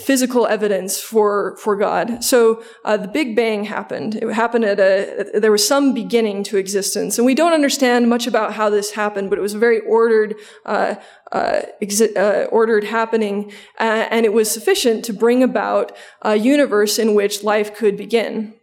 physical 0.00 0.44
evidence 0.48 1.00
for 1.00 1.56
for 1.58 1.76
God. 1.76 2.24
So 2.24 2.64
uh, 2.84 2.96
the 2.96 3.06
Big 3.06 3.36
Bang 3.36 3.62
happened. 3.62 4.16
It 4.16 4.28
happened 4.32 4.64
at 4.64 4.80
a 4.80 5.30
there 5.38 5.52
was 5.52 5.66
some 5.66 5.94
beginning 5.94 6.42
to 6.44 6.56
existence, 6.56 7.16
and 7.16 7.24
we 7.24 7.36
don't 7.36 7.52
understand 7.52 8.10
much 8.10 8.26
about 8.26 8.54
how 8.54 8.70
this 8.70 8.90
happened, 8.92 9.30
but 9.30 9.38
it 9.38 9.42
was 9.42 9.54
a 9.54 9.58
very 9.58 9.78
ordered. 9.80 10.34
Uh, 10.66 10.96
uh, 11.30 11.60
exi- 11.82 12.16
uh, 12.16 12.46
ordered 12.46 12.84
happening, 12.84 13.52
and 13.78 14.24
it 14.24 14.32
was 14.32 14.50
sufficient 14.50 15.04
to 15.04 15.12
bring 15.12 15.44
about 15.44 15.94
a 16.22 16.36
universe 16.36 16.98
in 16.98 17.14
which 17.14 17.44
life 17.44 17.72
could 17.76 17.96
begin. 17.96 18.57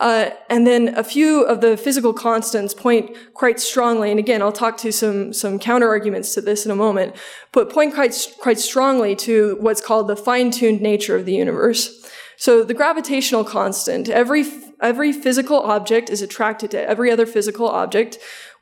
Uh, 0.00 0.30
and 0.48 0.64
then 0.64 0.96
a 0.96 1.02
few 1.02 1.42
of 1.42 1.60
the 1.60 1.76
physical 1.76 2.12
constants 2.12 2.72
point 2.72 3.16
quite 3.34 3.58
strongly, 3.58 4.10
and 4.10 4.20
again, 4.20 4.40
I'll 4.40 4.52
talk 4.52 4.76
to 4.78 4.92
some, 4.92 5.32
some 5.32 5.58
counter 5.58 5.88
arguments 5.88 6.34
to 6.34 6.40
this 6.40 6.64
in 6.64 6.70
a 6.70 6.76
moment, 6.76 7.16
but 7.52 7.68
point 7.68 7.94
quite, 7.94 8.14
quite 8.40 8.60
strongly 8.60 9.16
to 9.16 9.56
what's 9.60 9.80
called 9.80 10.06
the 10.06 10.14
fine-tuned 10.14 10.80
nature 10.80 11.16
of 11.16 11.24
the 11.26 11.34
universe. 11.34 12.08
So 12.36 12.62
the 12.62 12.74
gravitational 12.74 13.42
constant, 13.42 14.08
every, 14.08 14.44
every 14.80 15.12
physical 15.12 15.58
object 15.58 16.08
is 16.08 16.22
attracted 16.22 16.70
to 16.70 16.88
every 16.88 17.10
other 17.10 17.26
physical 17.26 17.68
object 17.68 18.18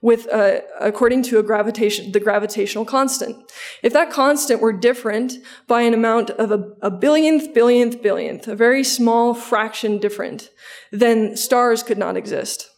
with, 0.07 0.29
uh, 0.33 0.61
according 0.79 1.21
to 1.21 1.41
a 1.41 1.43
gravitation, 1.43 2.13
the 2.13 2.21
gravitational 2.21 2.85
constant. 2.85 3.37
If 3.83 3.93
that 3.93 4.09
constant 4.09 4.61
were 4.61 4.73
different 4.73 5.33
by 5.67 5.83
an 5.83 5.95
amount 5.95 6.31
of 6.31 6.53
a, 6.53 6.71
a 6.81 6.93
billionth, 6.93 7.53
billionth, 7.53 8.01
billionth, 8.01 8.47
a 8.47 8.55
very 8.55 8.85
small 8.85 9.35
fraction 9.35 9.99
different, 9.99 10.51
then 10.93 11.37
stars 11.37 11.83
could 11.83 11.99
not 11.99 12.17
exist. 12.17 12.71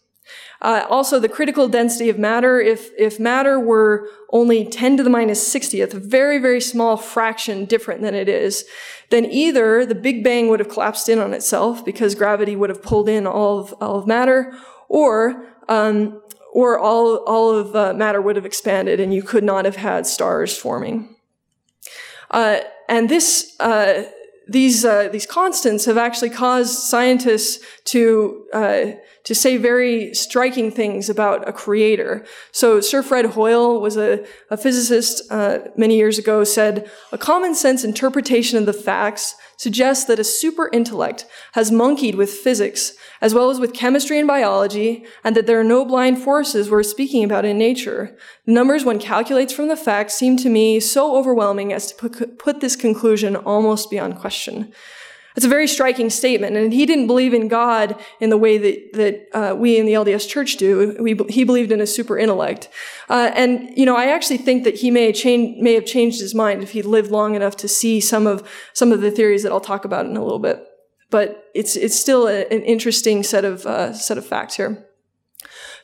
Uh, 0.62 0.87
also, 0.88 1.18
the 1.18 1.28
critical 1.28 1.68
density 1.68 2.08
of 2.08 2.18
matter, 2.18 2.62
if, 2.62 2.92
if 2.97 3.20
matter 3.20 3.61
were 3.61 4.08
only 4.32 4.64
10 4.64 4.97
to 4.97 5.02
the 5.02 5.11
minus 5.11 5.54
60th, 5.54 5.92
a 5.92 6.00
very, 6.00 6.38
very 6.38 6.62
small 6.62 6.97
fraction 6.97 7.66
different 7.66 8.00
than 8.00 8.14
it 8.14 8.30
is, 8.30 8.64
then 9.11 9.26
either 9.26 9.85
the 9.85 9.94
Big 9.94 10.25
Bang 10.25 10.49
would 10.49 10.61
have 10.61 10.70
collapsed 10.70 11.11
in 11.11 11.18
on 11.18 11.35
itself 11.35 11.85
because 11.85 12.14
gravity 12.14 12.56
would 12.56 12.70
have 12.70 12.82
pulled 12.82 13.06
in 13.06 13.26
all 13.26 13.58
of, 13.58 13.75
all 13.82 13.99
of 13.99 14.06
matter, 14.06 14.54
or, 14.88 15.44
um, 15.68 16.23
or 16.52 16.78
all, 16.78 17.17
all 17.26 17.55
of 17.55 17.76
uh, 17.76 17.93
matter 17.95 18.21
would 18.21 18.37
have 18.37 18.47
expanded 18.47 19.00
and 19.00 19.12
you 19.12 19.23
could 19.23 19.45
not 19.45 19.64
have 19.64 19.76
had 19.76 20.07
stars 20.07 20.57
forming. 20.57 21.14
Uh, 22.31 22.61
and 22.88 23.09
this, 23.09 23.55
uh, 23.61 24.05
these 24.49 24.85
uh, 24.85 25.09
these 25.11 25.26
constants 25.26 25.85
have 25.85 25.99
actually 25.99 26.31
caused 26.31 26.78
scientists 26.78 27.62
to 27.85 28.47
uh, 28.55 28.85
to 29.28 29.35
say 29.35 29.58
very 29.58 30.14
striking 30.14 30.70
things 30.70 31.11
about 31.11 31.47
a 31.47 31.52
creator. 31.52 32.25
So 32.50 32.80
Sir 32.80 33.02
Fred 33.02 33.26
Hoyle 33.26 33.78
was 33.78 33.99
a, 33.99 34.25
a 34.49 34.56
physicist 34.56 35.20
uh, 35.30 35.58
many 35.76 35.99
years 35.99 36.18
ago. 36.18 36.44
Said 36.44 36.90
a 37.12 37.18
common 37.18 37.54
sense 37.54 37.85
interpretation 37.85 38.56
of 38.56 38.64
the 38.64 38.73
facts 38.73 39.35
suggests 39.58 40.06
that 40.06 40.18
a 40.18 40.25
super 40.25 40.70
intellect 40.73 41.26
has 41.52 41.70
monkeyed 41.70 42.14
with 42.14 42.30
physics 42.30 42.94
as 43.20 43.35
well 43.35 43.50
as 43.50 43.61
with 43.61 43.75
chemistry 43.75 44.18
and 44.18 44.26
biology, 44.26 45.04
and 45.23 45.37
that 45.37 45.47
there 45.47 45.61
are 45.61 45.64
no 45.64 45.85
blind 45.85 46.16
forces 46.23 46.70
we're 46.70 46.82
speaking 46.82 47.23
about 47.23 47.44
in 47.44 47.58
nature. 47.58 48.16
The 48.47 48.52
numbers 48.52 48.82
one 48.82 48.99
calculates 48.99 49.52
from 49.52 49.68
the 49.68 49.76
facts 49.76 50.14
seem 50.14 50.38
to 50.38 50.49
me 50.49 50.80
so 50.80 51.18
overwhelming 51.18 51.70
as 51.70 51.92
to 51.92 52.08
put, 52.08 52.38
put 52.38 52.61
this 52.61 52.76
conclusion 52.76 53.37
almost 53.37 53.90
beyond 53.90 54.16
question. 54.16 54.73
It's 55.37 55.47
a 55.47 55.49
very 55.49 55.68
striking 55.68 56.11
statement, 56.11 56.56
and 56.56 56.73
he 56.73 56.85
didn't 56.85 57.06
believe 57.06 57.32
in 57.32 57.49
God 57.49 57.99
in 58.20 58.30
the 58.30 58.37
way 58.37 58.58
that 58.58 58.92
that 58.94 59.28
uh, 59.32 59.54
we 59.54 59.78
in 59.78 59.87
the 59.87 59.92
LDS 59.92 60.28
Church 60.28 60.56
do. 60.56 60.97
We, 60.99 61.14
he 61.28 61.44
believed 61.44 61.70
in 61.70 61.80
a 61.80 61.87
super 61.87 62.18
intellect, 62.18 62.68
uh, 63.08 63.30
and 63.35 63.70
you 63.76 63.87
know, 63.87 63.97
I 63.97 64.06
actually 64.06 64.38
think 64.38 64.64
that 64.64 64.76
he 64.76 64.90
may 64.90 65.12
change, 65.12 65.62
may 65.62 65.75
have 65.75 65.87
changed 65.87 66.20
his 66.20 66.35
mind 66.35 66.62
if 66.62 66.73
he 66.73 66.82
lived 66.82 67.11
long 67.11 67.35
enough 67.35 67.56
to 67.58 67.68
see 67.68 68.00
some 68.00 68.26
of 68.26 68.49
some 68.73 68.90
of 68.92 69.00
the 69.00 69.11
theories 69.11 69.42
that 69.44 69.52
I'll 69.52 69.61
talk 69.61 69.85
about 69.85 70.06
in 70.06 70.16
a 70.16 70.23
little 70.23 70.40
bit 70.40 70.64
but 71.11 71.44
it's 71.54 71.76
it's 71.76 71.99
still 71.99 72.28
a, 72.28 72.42
an 72.49 72.62
interesting 72.62 73.23
set 73.23 73.44
of 73.44 73.64
uh, 73.66 73.92
set 73.92 74.18
of 74.18 74.26
facts 74.26 74.56
here. 74.56 74.88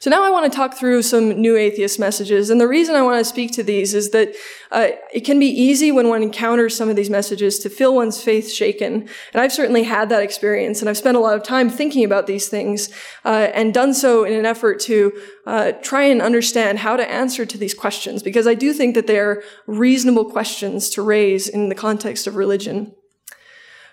So 0.04 0.10
now 0.10 0.22
I 0.22 0.28
want 0.28 0.52
to 0.52 0.54
talk 0.54 0.74
through 0.74 1.00
some 1.00 1.30
new 1.40 1.56
atheist 1.56 1.98
messages, 1.98 2.50
and 2.50 2.60
the 2.60 2.68
reason 2.68 2.94
I 2.94 3.00
want 3.00 3.20
to 3.20 3.24
speak 3.24 3.52
to 3.52 3.62
these 3.62 3.94
is 3.94 4.10
that 4.10 4.34
uh, 4.70 4.88
it 5.10 5.20
can 5.20 5.38
be 5.38 5.46
easy 5.46 5.92
when 5.92 6.08
one 6.08 6.22
encounters 6.22 6.76
some 6.76 6.90
of 6.90 6.96
these 6.96 7.08
messages 7.08 7.58
to 7.60 7.70
feel 7.70 7.94
one's 7.94 8.22
faith 8.22 8.52
shaken, 8.52 9.08
and 9.32 9.40
I've 9.40 9.50
certainly 9.50 9.84
had 9.84 10.10
that 10.10 10.22
experience, 10.22 10.82
and 10.82 10.90
I've 10.90 10.98
spent 10.98 11.16
a 11.16 11.20
lot 11.20 11.34
of 11.34 11.42
time 11.42 11.70
thinking 11.70 12.04
about 12.04 12.26
these 12.26 12.48
things, 12.48 12.90
uh, 13.24 13.48
and 13.54 13.72
done 13.72 13.94
so 13.94 14.24
in 14.24 14.34
an 14.34 14.44
effort 14.44 14.78
to 14.80 15.10
uh, 15.46 15.72
try 15.80 16.02
and 16.02 16.20
understand 16.20 16.80
how 16.80 16.96
to 16.96 17.10
answer 17.10 17.46
to 17.46 17.56
these 17.56 17.72
questions, 17.72 18.22
because 18.22 18.46
I 18.46 18.52
do 18.52 18.74
think 18.74 18.94
that 18.96 19.06
they 19.06 19.18
are 19.18 19.42
reasonable 19.66 20.26
questions 20.30 20.90
to 20.90 21.00
raise 21.00 21.48
in 21.48 21.70
the 21.70 21.74
context 21.74 22.26
of 22.26 22.36
religion. 22.36 22.94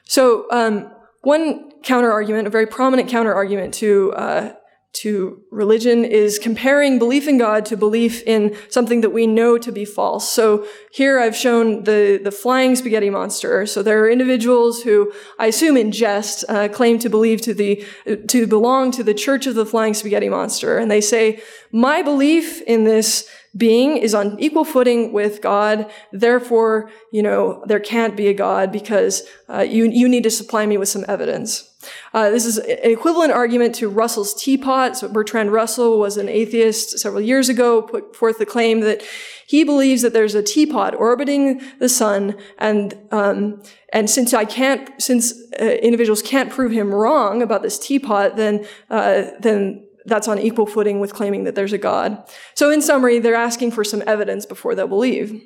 So. 0.04 0.48
Um, 0.52 0.92
one 1.24 1.70
counter 1.84 2.12
argument, 2.12 2.48
a 2.48 2.50
very 2.50 2.66
prominent 2.66 3.08
counter 3.08 3.32
argument 3.32 3.76
to 3.76 4.12
uh, 4.14 4.54
to 4.94 5.42
religion 5.52 6.04
is 6.04 6.38
comparing 6.38 7.00
belief 7.00 7.28
in 7.28 7.38
God 7.38 7.66
to 7.68 7.78
belief 7.78 8.22
in 8.24 8.56
something 8.70 9.02
that 9.02 9.12
we 9.12 9.26
know 9.26 9.58
to 9.58 9.72
be 9.72 9.86
false. 9.86 10.30
So 10.30 10.66
here 10.92 11.20
I've 11.20 11.36
shown 11.36 11.86
the, 11.86 12.20
the 12.22 12.32
flying 12.32 12.76
spaghetti 12.76 13.10
monster. 13.10 13.66
So 13.66 13.82
there 13.82 14.04
are 14.04 14.10
individuals 14.10 14.84
who 14.84 15.14
I 15.40 15.48
assume 15.48 15.78
in 15.78 15.92
jest 15.94 16.44
uh, 16.50 16.68
claim 16.68 17.00
to 17.00 17.10
believe 17.10 17.42
to 17.42 17.54
the 17.54 17.86
to 18.28 18.48
belong 18.48 18.92
to 18.92 19.04
the 19.04 19.14
Church 19.14 19.48
of 19.48 19.56
the 19.56 19.66
Flying 19.66 19.94
Spaghetti 19.94 20.30
Monster, 20.30 20.78
and 20.78 20.92
they 20.92 21.02
say 21.02 21.42
my 21.72 22.02
belief 22.02 22.62
in 22.64 22.84
this 22.84 23.30
being 23.56 23.98
is 23.98 24.14
on 24.14 24.40
equal 24.40 24.66
footing 24.66 25.14
with 25.14 25.42
God. 25.42 25.90
Therefore, 26.12 26.90
you 27.12 27.22
know, 27.22 27.64
there 27.66 27.80
can't 27.80 28.16
be 28.16 28.28
a 28.28 28.34
God 28.34 28.72
because 28.72 29.24
uh, 29.50 29.62
you, 29.62 29.86
you 29.86 30.08
need 30.08 30.24
to 30.24 30.32
supply 30.32 30.66
me 30.66 30.78
with 30.78 30.90
some 30.90 31.06
evidence. 31.08 31.71
Uh, 32.14 32.30
this 32.30 32.46
is 32.46 32.58
an 32.58 32.92
equivalent 32.92 33.32
argument 33.32 33.76
to 33.76 33.90
Russell's 33.90 34.34
teapot. 34.34 34.98
So 34.98 35.08
Bertrand 35.08 35.52
Russell 35.52 36.00
was 36.00 36.18
an 36.18 36.30
atheist 36.30 37.00
several 37.00 37.22
years 37.22 37.50
ago, 37.50 37.82
put 37.82 38.16
forth 38.16 38.38
the 38.38 38.46
claim 38.46 38.82
that 38.82 39.04
he 39.48 39.64
believes 39.64 40.02
that 40.02 40.14
there's 40.14 40.36
a 40.36 40.44
teapot 40.44 40.96
orbiting 40.96 41.62
the 41.80 41.90
sun, 41.90 42.38
and 42.58 42.98
um, 43.12 43.62
and 43.92 44.10
since 44.10 44.34
I 44.34 44.46
can't, 44.46 44.90
since 45.02 45.34
uh, 45.60 45.66
individuals 45.66 46.22
can't 46.22 46.50
prove 46.50 46.72
him 46.72 46.94
wrong 46.94 47.42
about 47.42 47.62
this 47.62 47.78
teapot, 47.78 48.38
then 48.38 48.66
uh, 48.90 49.24
then 49.40 49.88
that's 50.06 50.28
on 50.28 50.40
equal 50.40 50.66
footing 50.66 51.00
with 51.00 51.14
claiming 51.14 51.44
that 51.44 51.56
there's 51.56 51.74
a 51.74 51.78
God. 51.78 52.24
So 52.56 52.72
in 52.72 52.82
summary, 52.82 53.20
they're 53.20 53.36
asking 53.36 53.72
for 53.72 53.84
some 53.84 54.04
evidence 54.08 54.46
before 54.46 54.74
they'll 54.74 54.88
believe. 54.88 55.42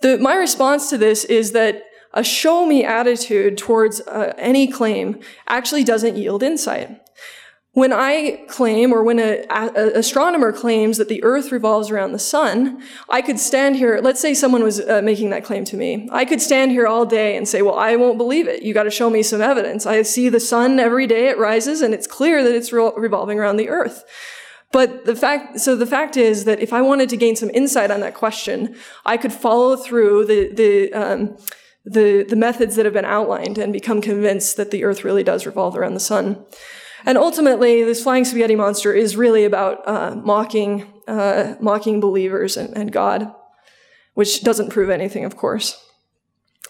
The, 0.00 0.18
my 0.18 0.34
response 0.34 0.90
to 0.90 0.98
this 0.98 1.24
is 1.24 1.52
that 1.52 1.82
a 2.16 2.24
show 2.24 2.66
me 2.66 2.82
attitude 2.82 3.58
towards 3.58 4.00
uh, 4.00 4.32
any 4.38 4.66
claim 4.66 5.20
actually 5.46 5.84
doesn't 5.84 6.16
yield 6.16 6.42
insight. 6.42 7.00
When 7.72 7.92
I 7.92 8.42
claim, 8.48 8.90
or 8.90 9.04
when 9.04 9.18
an 9.18 9.44
astronomer 9.76 10.50
claims 10.50 10.96
that 10.96 11.10
the 11.10 11.22
Earth 11.22 11.52
revolves 11.52 11.90
around 11.90 12.12
the 12.12 12.18
sun, 12.18 12.82
I 13.10 13.20
could 13.20 13.38
stand 13.38 13.76
here. 13.76 14.00
Let's 14.02 14.18
say 14.18 14.32
someone 14.32 14.62
was 14.62 14.80
uh, 14.80 15.02
making 15.02 15.28
that 15.28 15.44
claim 15.44 15.66
to 15.66 15.76
me. 15.76 16.08
I 16.10 16.24
could 16.24 16.40
stand 16.40 16.70
here 16.70 16.86
all 16.86 17.04
day 17.04 17.36
and 17.36 17.46
say, 17.46 17.60
"Well, 17.60 17.74
I 17.74 17.94
won't 17.96 18.16
believe 18.16 18.48
it. 18.48 18.62
You 18.62 18.72
got 18.72 18.84
to 18.84 18.90
show 18.90 19.10
me 19.10 19.22
some 19.22 19.42
evidence. 19.42 19.84
I 19.84 20.00
see 20.00 20.30
the 20.30 20.40
sun 20.40 20.80
every 20.80 21.06
day; 21.06 21.28
it 21.28 21.36
rises, 21.36 21.82
and 21.82 21.92
it's 21.92 22.06
clear 22.06 22.42
that 22.42 22.54
it's 22.54 22.72
re- 22.72 22.92
revolving 22.96 23.38
around 23.38 23.58
the 23.58 23.68
Earth." 23.68 24.04
But 24.72 25.04
the 25.04 25.14
fact, 25.14 25.60
so 25.60 25.76
the 25.76 25.86
fact 25.86 26.16
is 26.16 26.46
that 26.46 26.60
if 26.60 26.72
I 26.72 26.80
wanted 26.80 27.10
to 27.10 27.16
gain 27.18 27.36
some 27.36 27.50
insight 27.50 27.90
on 27.90 28.00
that 28.00 28.14
question, 28.14 28.74
I 29.04 29.18
could 29.18 29.34
follow 29.34 29.76
through 29.76 30.24
the 30.24 30.50
the 30.54 30.92
um, 30.94 31.36
the, 31.86 32.24
the 32.28 32.36
methods 32.36 32.74
that 32.76 32.84
have 32.84 32.92
been 32.92 33.04
outlined 33.04 33.58
and 33.58 33.72
become 33.72 34.00
convinced 34.00 34.56
that 34.56 34.72
the 34.72 34.84
Earth 34.84 35.04
really 35.04 35.22
does 35.22 35.46
revolve 35.46 35.76
around 35.76 35.94
the 35.94 36.00
sun. 36.00 36.44
And 37.06 37.16
ultimately, 37.16 37.84
this 37.84 38.02
flying 38.02 38.24
spaghetti 38.24 38.56
monster 38.56 38.92
is 38.92 39.16
really 39.16 39.44
about 39.44 39.86
uh, 39.86 40.16
mocking, 40.16 40.92
uh, 41.06 41.54
mocking 41.60 42.00
believers 42.00 42.56
and, 42.56 42.76
and, 42.76 42.90
God, 42.90 43.32
which 44.14 44.42
doesn't 44.42 44.70
prove 44.70 44.90
anything, 44.90 45.24
of 45.24 45.36
course. 45.36 45.80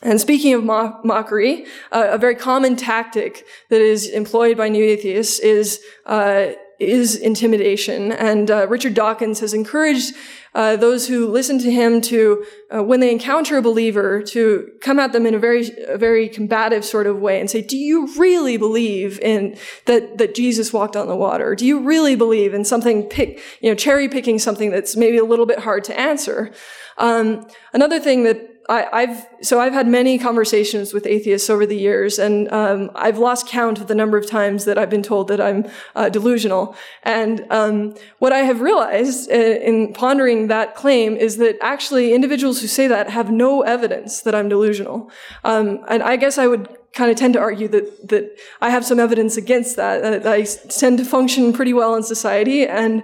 And 0.03 0.21
speaking 0.21 0.53
of 0.53 0.63
mo- 0.63 1.01
mockery, 1.03 1.65
uh, 1.91 2.09
a 2.11 2.19
very 2.19 2.35
common 2.35 2.77
tactic 2.77 3.47
that 3.71 3.81
is 3.81 4.07
employed 4.11 4.59
by 4.59 4.69
new 4.69 4.85
atheists 4.85 5.39
is 5.39 5.81
uh, 6.05 6.49
is 6.79 7.17
intimidation. 7.17 8.13
And 8.13 8.51
uh, 8.51 8.67
Richard 8.69 8.95
Dawkins 8.95 9.41
has 9.41 9.55
encouraged 9.55 10.15
uh, 10.55 10.77
those 10.77 11.09
who 11.09 11.27
listen 11.27 11.59
to 11.59 11.71
him 11.71 12.01
to, 12.01 12.45
uh, 12.75 12.83
when 12.83 13.01
they 13.01 13.11
encounter 13.11 13.59
a 13.59 13.63
believer, 13.63 14.23
to 14.23 14.71
come 14.81 14.99
at 14.99 15.13
them 15.13 15.27
in 15.27 15.35
a 15.35 15.39
very, 15.39 15.71
a 15.87 15.99
very 15.99 16.29
combative 16.29 16.85
sort 16.85 17.07
of 17.07 17.19
way 17.19 17.41
and 17.41 17.51
say, 17.51 17.61
"Do 17.61 17.77
you 17.77 18.09
really 18.17 18.57
believe 18.57 19.19
in 19.21 19.57
that 19.85 20.19
that 20.19 20.35
Jesus 20.35 20.73
walked 20.73 20.97
on 20.97 21.09
the 21.09 21.17
water? 21.17 21.55
Do 21.55 21.67
you 21.67 21.81
really 21.81 22.17
believe 22.17 22.55
in 22.55 22.65
something 22.65 23.03
pick, 23.05 23.41
you 23.61 23.71
know, 23.71 23.75
cherry 23.75 24.09
picking 24.09 24.39
something 24.39 24.71
that's 24.71 24.97
maybe 24.97 25.19
a 25.19 25.25
little 25.25 25.47
bit 25.47 25.61
hard 25.61 25.85
to 25.85 25.99
answer?" 25.99 26.53
Um, 26.99 27.47
another 27.75 28.01
thing 28.01 28.25
that 28.25 28.56
I, 28.69 29.01
have 29.07 29.29
so 29.43 29.61
I've 29.61 29.73
had 29.73 29.87
many 29.87 30.19
conversations 30.19 30.93
with 30.93 31.07
atheists 31.07 31.49
over 31.49 31.67
the 31.67 31.77
years, 31.77 32.19
and 32.19 32.51
um, 32.53 32.91
I've 32.95 33.19
lost 33.19 33.47
count 33.47 33.79
of 33.79 33.87
the 33.87 33.95
number 33.95 34.17
of 34.17 34.27
times 34.29 34.65
that 34.65 34.79
I've 34.79 34.91
been 34.91 35.03
told 35.03 35.29
that 35.29 35.41
I'm 35.41 35.67
uh, 35.95 36.09
delusional. 36.09 36.75
And 37.03 37.47
um, 37.51 37.95
what 38.19 38.33
I 38.33 38.39
have 38.39 38.61
realized 38.61 39.31
in, 39.31 39.41
uh, 39.41 39.65
in 39.65 39.93
pondering 39.93 40.49
that 40.49 40.75
claim 40.75 41.17
is 41.17 41.37
that 41.37 41.57
actually 41.61 42.13
individuals 42.13 42.61
who 42.61 42.67
say 42.67 42.87
that 42.89 43.11
have 43.11 43.31
no 43.31 43.63
evidence 43.63 44.23
that 44.23 44.35
I'm 44.35 44.49
delusional. 44.49 45.11
Um, 45.45 45.85
and 45.89 46.03
I 46.03 46.17
guess 46.17 46.39
I 46.39 46.47
would 46.47 46.69
kind 46.93 47.11
of 47.11 47.17
tend 47.17 47.35
to 47.35 47.41
argue 47.41 47.69
that 47.69 48.09
that 48.09 48.39
I 48.61 48.71
have 48.71 48.85
some 48.85 48.99
evidence 48.99 49.37
against 49.37 49.77
that. 49.77 50.03
That 50.03 50.27
I 50.27 50.43
tend 50.43 50.99
to 50.99 51.05
function 51.05 51.53
pretty 51.53 51.73
well 51.73 51.95
in 51.95 52.03
society 52.03 52.67
and. 52.67 53.03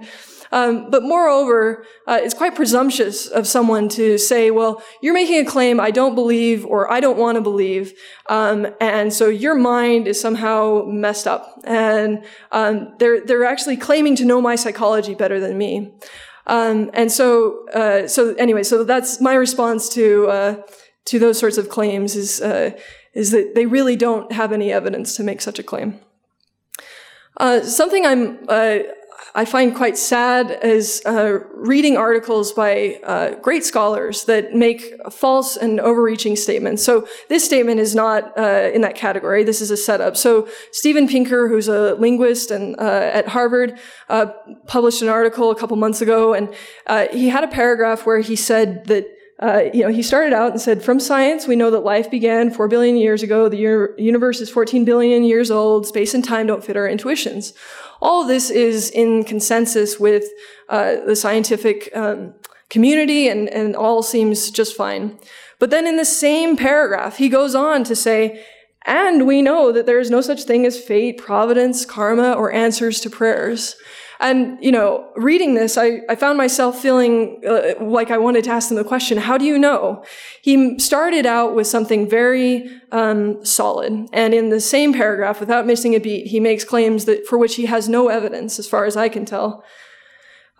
Um, 0.53 0.91
but 0.91 1.01
moreover, 1.01 1.83
uh, 2.05 2.19
it's 2.21 2.35
quite 2.35 2.53
presumptuous 2.53 3.25
of 3.25 3.47
someone 3.47 3.89
to 3.89 4.19
say, 4.19 4.51
well, 4.51 4.83
you're 5.01 5.15
making 5.15 5.39
a 5.43 5.49
claim 5.49 5.79
I 5.79 5.89
don't 5.89 6.13
believe 6.13 6.63
or 6.63 6.91
I 6.93 6.99
don't 6.99 7.17
want 7.17 7.37
to 7.37 7.41
believe. 7.41 7.91
Um, 8.29 8.67
and 8.79 9.11
so 9.11 9.29
your 9.29 9.55
mind 9.55 10.07
is 10.07 10.21
somehow 10.21 10.83
messed 10.85 11.25
up. 11.25 11.59
And 11.63 12.23
um, 12.51 12.93
they're, 12.99 13.25
they're 13.25 13.45
actually 13.45 13.77
claiming 13.77 14.15
to 14.17 14.25
know 14.25 14.41
my 14.41 14.55
psychology 14.55 15.15
better 15.15 15.39
than 15.39 15.57
me. 15.57 15.91
Um, 16.45 16.91
and 16.93 17.11
so, 17.11 17.67
uh, 17.69 18.07
so 18.07 18.35
anyway, 18.35 18.61
so 18.61 18.83
that's 18.83 19.19
my 19.19 19.33
response 19.33 19.89
to, 19.95 20.27
uh, 20.27 20.61
to 21.05 21.17
those 21.17 21.39
sorts 21.39 21.57
of 21.57 21.69
claims 21.69 22.15
is, 22.15 22.41
uh, 22.41 22.77
is 23.15 23.31
that 23.31 23.55
they 23.55 23.65
really 23.65 23.95
don't 23.95 24.31
have 24.31 24.51
any 24.51 24.71
evidence 24.71 25.15
to 25.15 25.23
make 25.23 25.41
such 25.41 25.57
a 25.57 25.63
claim. 25.63 25.99
Uh, 27.37 27.61
something 27.61 28.05
I'm 28.05 28.45
uh, 28.47 28.79
I 29.35 29.45
find 29.45 29.75
quite 29.75 29.97
sad 29.97 30.59
is 30.61 31.01
uh, 31.05 31.39
reading 31.55 31.97
articles 31.97 32.53
by 32.53 32.99
uh, 33.03 33.31
great 33.35 33.63
scholars 33.63 34.25
that 34.25 34.53
make 34.53 34.93
false 35.11 35.57
and 35.57 35.79
overreaching 35.79 36.35
statements. 36.35 36.83
So 36.83 37.07
this 37.29 37.43
statement 37.43 37.79
is 37.79 37.95
not 37.95 38.37
uh, 38.37 38.69
in 38.71 38.81
that 38.81 38.93
category. 38.93 39.43
This 39.43 39.59
is 39.59 39.71
a 39.71 39.77
setup. 39.77 40.17
So 40.17 40.47
Steven 40.71 41.07
Pinker, 41.07 41.47
who's 41.47 41.67
a 41.67 41.95
linguist 41.95 42.51
and 42.51 42.79
uh, 42.79 43.09
at 43.13 43.29
Harvard, 43.29 43.79
uh, 44.07 44.27
published 44.67 45.01
an 45.01 45.09
article 45.09 45.49
a 45.49 45.55
couple 45.55 45.77
months 45.77 46.01
ago, 46.01 46.33
and 46.35 46.53
uh, 46.85 47.07
he 47.11 47.29
had 47.29 47.43
a 47.43 47.47
paragraph 47.47 48.05
where 48.05 48.19
he 48.19 48.35
said 48.35 48.85
that 48.85 49.07
uh, 49.39 49.63
you 49.73 49.81
know, 49.81 49.89
he 49.89 50.03
started 50.03 50.31
out 50.31 50.51
and 50.51 50.61
said, 50.61 50.83
from 50.83 50.99
science, 50.99 51.47
we 51.47 51.55
know 51.55 51.71
that 51.71 51.79
life 51.79 52.09
began 52.09 52.51
4 52.51 52.67
billion 52.67 52.95
years 52.95 53.23
ago. 53.23 53.49
The 53.49 53.93
universe 53.97 54.39
is 54.39 54.49
14 54.49 54.85
billion 54.85 55.23
years 55.23 55.49
old. 55.49 55.87
Space 55.87 56.13
and 56.13 56.23
time 56.23 56.47
don't 56.47 56.63
fit 56.63 56.77
our 56.77 56.87
intuitions. 56.87 57.53
All 58.01 58.25
this 58.25 58.49
is 58.49 58.89
in 58.91 59.23
consensus 59.23 59.99
with 59.99 60.25
uh, 60.69 60.97
the 61.05 61.15
scientific 61.15 61.89
um, 61.95 62.35
community 62.69 63.27
and, 63.27 63.49
and 63.49 63.75
all 63.75 64.03
seems 64.03 64.51
just 64.51 64.77
fine. 64.77 65.17
But 65.59 65.71
then 65.71 65.87
in 65.87 65.97
the 65.97 66.05
same 66.05 66.55
paragraph, 66.55 67.17
he 67.17 67.29
goes 67.29 67.55
on 67.55 67.83
to 67.85 67.95
say, 67.95 68.43
and 68.85 69.25
we 69.25 69.41
know 69.41 69.71
that 69.71 69.85
there 69.85 69.99
is 69.99 70.11
no 70.11 70.21
such 70.21 70.43
thing 70.43 70.65
as 70.65 70.79
fate, 70.79 71.17
providence, 71.17 71.85
karma, 71.85 72.33
or 72.33 72.51
answers 72.51 72.99
to 73.01 73.09
prayers. 73.09 73.75
And, 74.23 74.57
you 74.63 74.71
know, 74.71 75.11
reading 75.17 75.53
this, 75.53 75.77
I, 75.77 75.99
I 76.07 76.15
found 76.15 76.37
myself 76.37 76.81
feeling 76.81 77.41
uh, 77.45 77.73
like 77.81 78.09
I 78.09 78.17
wanted 78.17 78.45
to 78.45 78.51
ask 78.51 78.69
them 78.69 78.77
the 78.77 78.83
question, 78.85 79.17
how 79.17 79.37
do 79.37 79.43
you 79.43 79.59
know? 79.59 80.05
He 80.41 80.79
started 80.79 81.25
out 81.25 81.55
with 81.55 81.67
something 81.67 82.09
very 82.09 82.69
um, 82.93 83.43
solid. 83.45 84.07
And 84.13 84.33
in 84.33 84.49
the 84.49 84.61
same 84.61 84.93
paragraph, 84.93 85.41
without 85.41 85.67
missing 85.67 85.93
a 85.93 85.99
beat, 85.99 86.27
he 86.27 86.39
makes 86.39 86.63
claims 86.63 87.03
that 87.03 87.27
for 87.27 87.37
which 87.37 87.55
he 87.55 87.65
has 87.65 87.89
no 87.89 88.07
evidence, 88.07 88.59
as 88.59 88.67
far 88.67 88.85
as 88.85 88.95
I 88.95 89.09
can 89.09 89.25
tell. 89.25 89.61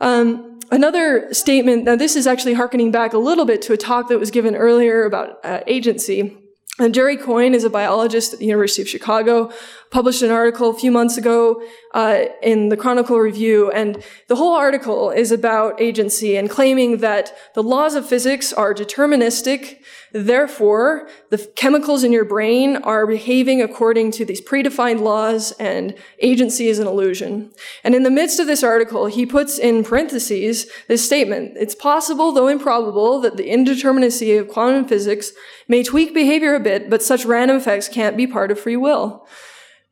Um, 0.01 0.59
another 0.69 1.33
statement, 1.33 1.85
now 1.85 1.95
this 1.95 2.17
is 2.17 2.27
actually 2.27 2.55
harkening 2.55 2.91
back 2.91 3.13
a 3.13 3.17
little 3.17 3.45
bit 3.45 3.61
to 3.61 3.73
a 3.73 3.77
talk 3.77 4.09
that 4.09 4.19
was 4.19 4.29
given 4.29 4.57
earlier 4.57 5.05
about 5.05 5.37
uh, 5.45 5.61
agency. 5.67 6.37
And 6.79 6.93
Jerry 6.93 7.17
Coyne 7.17 7.53
is 7.53 7.63
a 7.63 7.69
biologist 7.69 8.33
at 8.33 8.39
the 8.39 8.47
University 8.47 8.81
of 8.81 8.89
Chicago, 8.89 9.51
published 9.93 10.23
an 10.23 10.31
article 10.31 10.71
a 10.71 10.73
few 10.73 10.89
months 10.89 11.17
ago 11.17 11.61
uh, 11.93 12.23
in 12.41 12.69
the 12.69 12.75
Chronicle 12.75 13.19
Review, 13.19 13.69
and 13.69 14.03
the 14.27 14.35
whole 14.35 14.55
article 14.55 15.11
is 15.11 15.31
about 15.31 15.79
agency 15.79 16.35
and 16.35 16.49
claiming 16.49 16.97
that 16.97 17.37
the 17.53 17.61
laws 17.61 17.93
of 17.93 18.03
physics 18.03 18.51
are 18.51 18.73
deterministic, 18.73 19.77
therefore 20.11 21.07
the 21.29 21.37
chemicals 21.55 22.03
in 22.03 22.11
your 22.11 22.25
brain 22.25 22.77
are 22.77 23.05
behaving 23.05 23.61
according 23.61 24.09
to 24.09 24.25
these 24.25 24.41
predefined 24.41 24.99
laws, 24.99 25.51
and 25.59 25.93
agency 26.19 26.69
is 26.69 26.79
an 26.79 26.87
illusion. 26.87 27.51
And 27.83 27.93
in 27.93 28.01
the 28.01 28.09
midst 28.09 28.39
of 28.39 28.47
this 28.47 28.63
article, 28.63 29.05
he 29.05 29.27
puts 29.27 29.59
in 29.59 29.83
parentheses 29.83 30.65
this 30.87 31.05
statement, 31.05 31.53
it's 31.55 31.75
possible, 31.75 32.31
though 32.31 32.47
improbable, 32.47 33.21
that 33.21 33.37
the 33.37 33.47
indeterminacy 33.47 34.39
of 34.39 34.47
quantum 34.47 34.87
physics 34.87 35.33
may 35.67 35.83
tweak 35.83 36.15
behavior 36.15 36.55
a 36.55 36.59
bit, 36.59 36.89
but 36.89 37.03
such 37.03 37.25
random 37.25 37.57
effects 37.57 37.87
can't 37.87 38.17
be 38.17 38.25
part 38.25 38.49
of 38.49 38.59
free 38.59 38.75
will. 38.75 39.27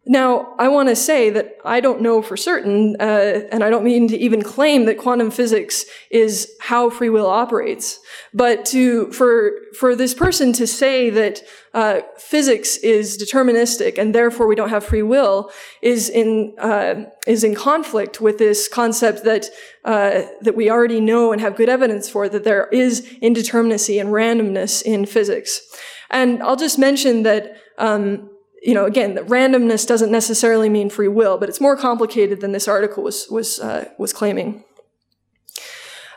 Now, 0.07 0.55
I 0.57 0.67
want 0.67 0.89
to 0.89 0.95
say 0.95 1.29
that 1.29 1.57
I 1.63 1.79
don't 1.79 2.01
know 2.01 2.23
for 2.23 2.35
certain, 2.35 2.95
uh, 2.99 3.41
and 3.51 3.63
I 3.63 3.69
don't 3.69 3.83
mean 3.83 4.07
to 4.07 4.17
even 4.17 4.41
claim 4.41 4.85
that 4.85 4.97
quantum 4.97 5.29
physics 5.29 5.85
is 6.09 6.51
how 6.59 6.89
free 6.89 7.09
will 7.09 7.27
operates. 7.27 7.99
But 8.33 8.65
to 8.65 9.11
for 9.11 9.51
for 9.77 9.95
this 9.95 10.15
person 10.15 10.53
to 10.53 10.65
say 10.65 11.11
that 11.11 11.43
uh, 11.75 12.01
physics 12.17 12.77
is 12.77 13.15
deterministic 13.15 13.99
and 13.99 14.15
therefore 14.15 14.47
we 14.47 14.55
don't 14.55 14.69
have 14.69 14.83
free 14.83 15.03
will 15.03 15.51
is 15.83 16.09
in 16.09 16.55
uh, 16.57 17.03
is 17.27 17.43
in 17.43 17.53
conflict 17.53 18.19
with 18.19 18.39
this 18.39 18.67
concept 18.67 19.23
that 19.23 19.51
uh, 19.85 20.23
that 20.41 20.55
we 20.55 20.71
already 20.71 20.99
know 20.99 21.31
and 21.31 21.41
have 21.41 21.55
good 21.55 21.69
evidence 21.69 22.09
for 22.09 22.27
that 22.27 22.43
there 22.43 22.67
is 22.69 23.07
indeterminacy 23.21 24.01
and 24.01 24.09
randomness 24.09 24.81
in 24.81 25.05
physics. 25.05 25.61
And 26.09 26.41
I'll 26.41 26.55
just 26.55 26.79
mention 26.79 27.21
that. 27.21 27.55
Um, 27.77 28.30
you 28.61 28.73
know, 28.75 28.85
again, 28.85 29.15
randomness 29.17 29.87
doesn't 29.87 30.11
necessarily 30.11 30.69
mean 30.69 30.89
free 30.89 31.07
will, 31.07 31.37
but 31.37 31.49
it's 31.49 31.59
more 31.59 31.75
complicated 31.75 32.41
than 32.41 32.51
this 32.51 32.67
article 32.67 33.03
was 33.03 33.27
was 33.29 33.59
uh, 33.59 33.89
was 33.97 34.13
claiming. 34.13 34.63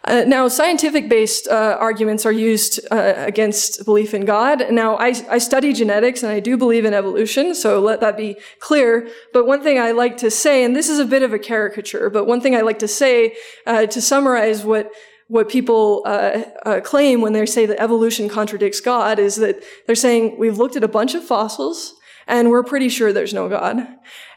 Uh, 0.07 0.23
now, 0.27 0.47
scientific-based 0.49 1.49
uh, 1.49 1.79
arguments 1.81 2.27
are 2.27 2.33
used 2.33 2.79
uh, 2.91 3.15
against 3.17 3.87
belief 3.87 4.13
in 4.13 4.27
God. 4.27 4.71
Now, 4.71 4.97
I, 4.97 5.15
I, 5.31 5.39
study 5.39 5.73
genetics 5.73 6.23
and 6.23 6.31
I 6.31 6.41
do 6.41 6.59
believe 6.59 6.85
in 6.85 6.93
evolution, 6.93 7.55
so 7.55 7.81
let 7.81 8.01
that 8.01 8.15
be 8.15 8.37
clear. 8.61 9.09
But 9.33 9.47
one 9.47 9.63
thing 9.63 9.79
I 9.79 9.93
like 9.93 10.19
to 10.19 10.31
say, 10.31 10.63
and 10.63 10.77
this 10.77 10.91
is 10.91 10.99
a 10.99 11.07
bit 11.07 11.23
of 11.23 11.33
a 11.33 11.39
caricature, 11.39 12.11
but 12.11 12.27
one 12.27 12.43
thing 12.43 12.55
I 12.55 12.61
like 12.61 12.81
to 12.81 12.89
say 12.89 13.35
uh, 13.67 13.87
to 13.87 14.01
summarize 14.03 14.63
what 14.63 14.91
what 15.29 15.49
people 15.49 16.03
uh, 16.05 16.43
uh, 16.67 16.81
claim 16.81 17.23
when 17.23 17.33
they 17.33 17.47
say 17.47 17.65
that 17.65 17.81
evolution 17.81 18.29
contradicts 18.29 18.83
God 18.83 19.19
is 19.19 19.37
that 19.37 19.65
they're 19.87 19.95
saying 19.95 20.37
we've 20.39 20.59
looked 20.59 20.77
at 20.77 20.85
a 20.85 20.89
bunch 20.89 21.15
of 21.15 21.25
fossils 21.25 21.95
and 22.27 22.51
we're 22.51 22.63
pretty 22.63 22.89
sure 22.89 23.13
there's 23.13 23.35
no 23.35 23.49
God. 23.49 23.87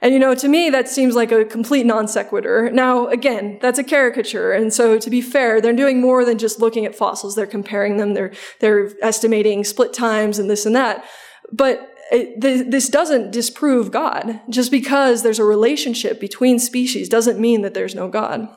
And 0.01 0.13
you 0.13 0.19
know, 0.19 0.35
to 0.35 0.47
me, 0.47 0.69
that 0.69 0.87
seems 0.87 1.15
like 1.15 1.31
a 1.31 1.45
complete 1.45 1.85
non 1.85 2.07
sequitur. 2.07 2.69
Now, 2.71 3.07
again, 3.07 3.59
that's 3.61 3.79
a 3.79 3.83
caricature. 3.83 4.51
And 4.51 4.73
so 4.73 4.97
to 4.99 5.09
be 5.09 5.21
fair, 5.21 5.61
they're 5.61 5.73
doing 5.73 6.01
more 6.01 6.25
than 6.25 6.37
just 6.37 6.59
looking 6.59 6.85
at 6.85 6.95
fossils. 6.95 7.35
They're 7.35 7.45
comparing 7.45 7.97
them. 7.97 8.13
They're, 8.13 8.33
they're 8.59 8.91
estimating 9.01 9.63
split 9.63 9.93
times 9.93 10.39
and 10.39 10.49
this 10.49 10.65
and 10.65 10.75
that. 10.75 11.05
But 11.51 11.93
it, 12.11 12.39
this 12.71 12.89
doesn't 12.89 13.31
disprove 13.31 13.91
God. 13.91 14.39
Just 14.49 14.71
because 14.71 15.23
there's 15.23 15.39
a 15.39 15.43
relationship 15.43 16.19
between 16.19 16.59
species 16.59 17.09
doesn't 17.09 17.39
mean 17.39 17.61
that 17.61 17.73
there's 17.73 17.95
no 17.95 18.07
God. 18.07 18.47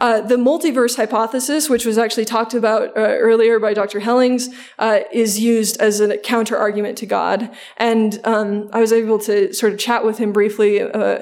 Uh, 0.00 0.20
the 0.22 0.36
multiverse 0.36 0.96
hypothesis, 0.96 1.68
which 1.68 1.84
was 1.84 1.98
actually 1.98 2.24
talked 2.24 2.54
about 2.54 2.88
uh, 2.96 3.00
earlier 3.00 3.60
by 3.60 3.74
Dr. 3.74 4.00
Hellings, 4.00 4.48
uh, 4.78 5.00
is 5.12 5.38
used 5.38 5.80
as 5.80 6.00
a 6.00 6.16
counter 6.16 6.56
argument 6.56 6.96
to 6.98 7.06
God. 7.06 7.54
And 7.76 8.18
um, 8.24 8.70
I 8.72 8.80
was 8.80 8.92
able 8.92 9.18
to 9.20 9.52
sort 9.52 9.72
of 9.74 9.78
chat 9.78 10.04
with 10.04 10.18
him 10.18 10.32
briefly 10.32 10.80
uh, 10.80 11.20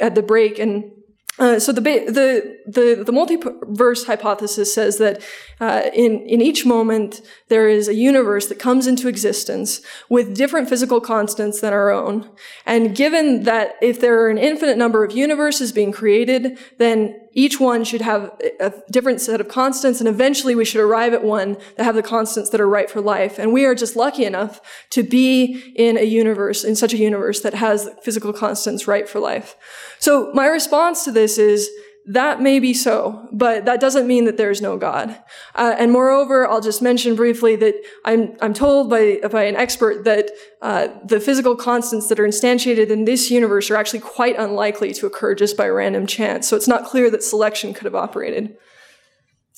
at 0.00 0.14
the 0.14 0.22
break 0.22 0.58
and 0.58 0.90
uh, 1.36 1.58
so 1.58 1.72
the, 1.72 1.80
the, 1.80 2.58
the, 2.64 3.02
the, 3.02 3.12
multiverse 3.12 4.06
hypothesis 4.06 4.72
says 4.72 4.98
that 4.98 5.20
uh, 5.60 5.90
in, 5.92 6.20
in 6.28 6.40
each 6.40 6.64
moment 6.64 7.22
there 7.48 7.68
is 7.68 7.88
a 7.88 7.94
universe 7.94 8.46
that 8.46 8.60
comes 8.60 8.86
into 8.86 9.08
existence 9.08 9.80
with 10.08 10.36
different 10.36 10.68
physical 10.68 11.00
constants 11.00 11.60
than 11.60 11.72
our 11.72 11.90
own. 11.90 12.30
And 12.64 12.94
given 12.94 13.42
that 13.42 13.74
if 13.82 14.00
there 14.00 14.22
are 14.22 14.28
an 14.28 14.38
infinite 14.38 14.78
number 14.78 15.02
of 15.02 15.10
universes 15.10 15.72
being 15.72 15.90
created, 15.90 16.56
then 16.78 17.20
each 17.34 17.60
one 17.60 17.84
should 17.84 18.00
have 18.00 18.32
a 18.60 18.72
different 18.90 19.20
set 19.20 19.40
of 19.40 19.48
constants, 19.48 20.00
and 20.00 20.08
eventually 20.08 20.54
we 20.54 20.64
should 20.64 20.80
arrive 20.80 21.12
at 21.12 21.22
one 21.22 21.56
that 21.76 21.84
have 21.84 21.94
the 21.94 22.02
constants 22.02 22.50
that 22.50 22.60
are 22.60 22.68
right 22.68 22.88
for 22.88 23.00
life. 23.00 23.38
And 23.38 23.52
we 23.52 23.64
are 23.64 23.74
just 23.74 23.96
lucky 23.96 24.24
enough 24.24 24.60
to 24.90 25.02
be 25.02 25.72
in 25.76 25.98
a 25.98 26.04
universe, 26.04 26.64
in 26.64 26.76
such 26.76 26.92
a 26.94 26.98
universe 26.98 27.40
that 27.40 27.54
has 27.54 27.90
physical 28.02 28.32
constants 28.32 28.88
right 28.88 29.08
for 29.08 29.20
life. 29.20 29.56
So 29.98 30.30
my 30.32 30.46
response 30.46 31.04
to 31.04 31.12
this 31.12 31.36
is, 31.38 31.68
that 32.06 32.42
may 32.42 32.60
be 32.60 32.74
so, 32.74 33.26
but 33.32 33.64
that 33.64 33.80
doesn't 33.80 34.06
mean 34.06 34.26
that 34.26 34.36
there 34.36 34.50
is 34.50 34.60
no 34.60 34.76
God. 34.76 35.18
Uh, 35.54 35.74
and 35.78 35.90
moreover, 35.90 36.46
I'll 36.46 36.60
just 36.60 36.82
mention 36.82 37.16
briefly 37.16 37.56
that 37.56 37.74
I'm, 38.04 38.36
I'm 38.42 38.52
told 38.52 38.90
by, 38.90 39.20
by 39.30 39.44
an 39.44 39.56
expert 39.56 40.04
that 40.04 40.30
uh, 40.60 40.88
the 41.02 41.18
physical 41.18 41.56
constants 41.56 42.08
that 42.08 42.20
are 42.20 42.26
instantiated 42.26 42.90
in 42.90 43.06
this 43.06 43.30
universe 43.30 43.70
are 43.70 43.76
actually 43.76 44.00
quite 44.00 44.38
unlikely 44.38 44.92
to 44.94 45.06
occur 45.06 45.34
just 45.34 45.56
by 45.56 45.66
random 45.66 46.06
chance. 46.06 46.46
So 46.46 46.56
it's 46.56 46.68
not 46.68 46.84
clear 46.84 47.10
that 47.10 47.22
selection 47.22 47.72
could 47.72 47.84
have 47.84 47.94
operated 47.94 48.56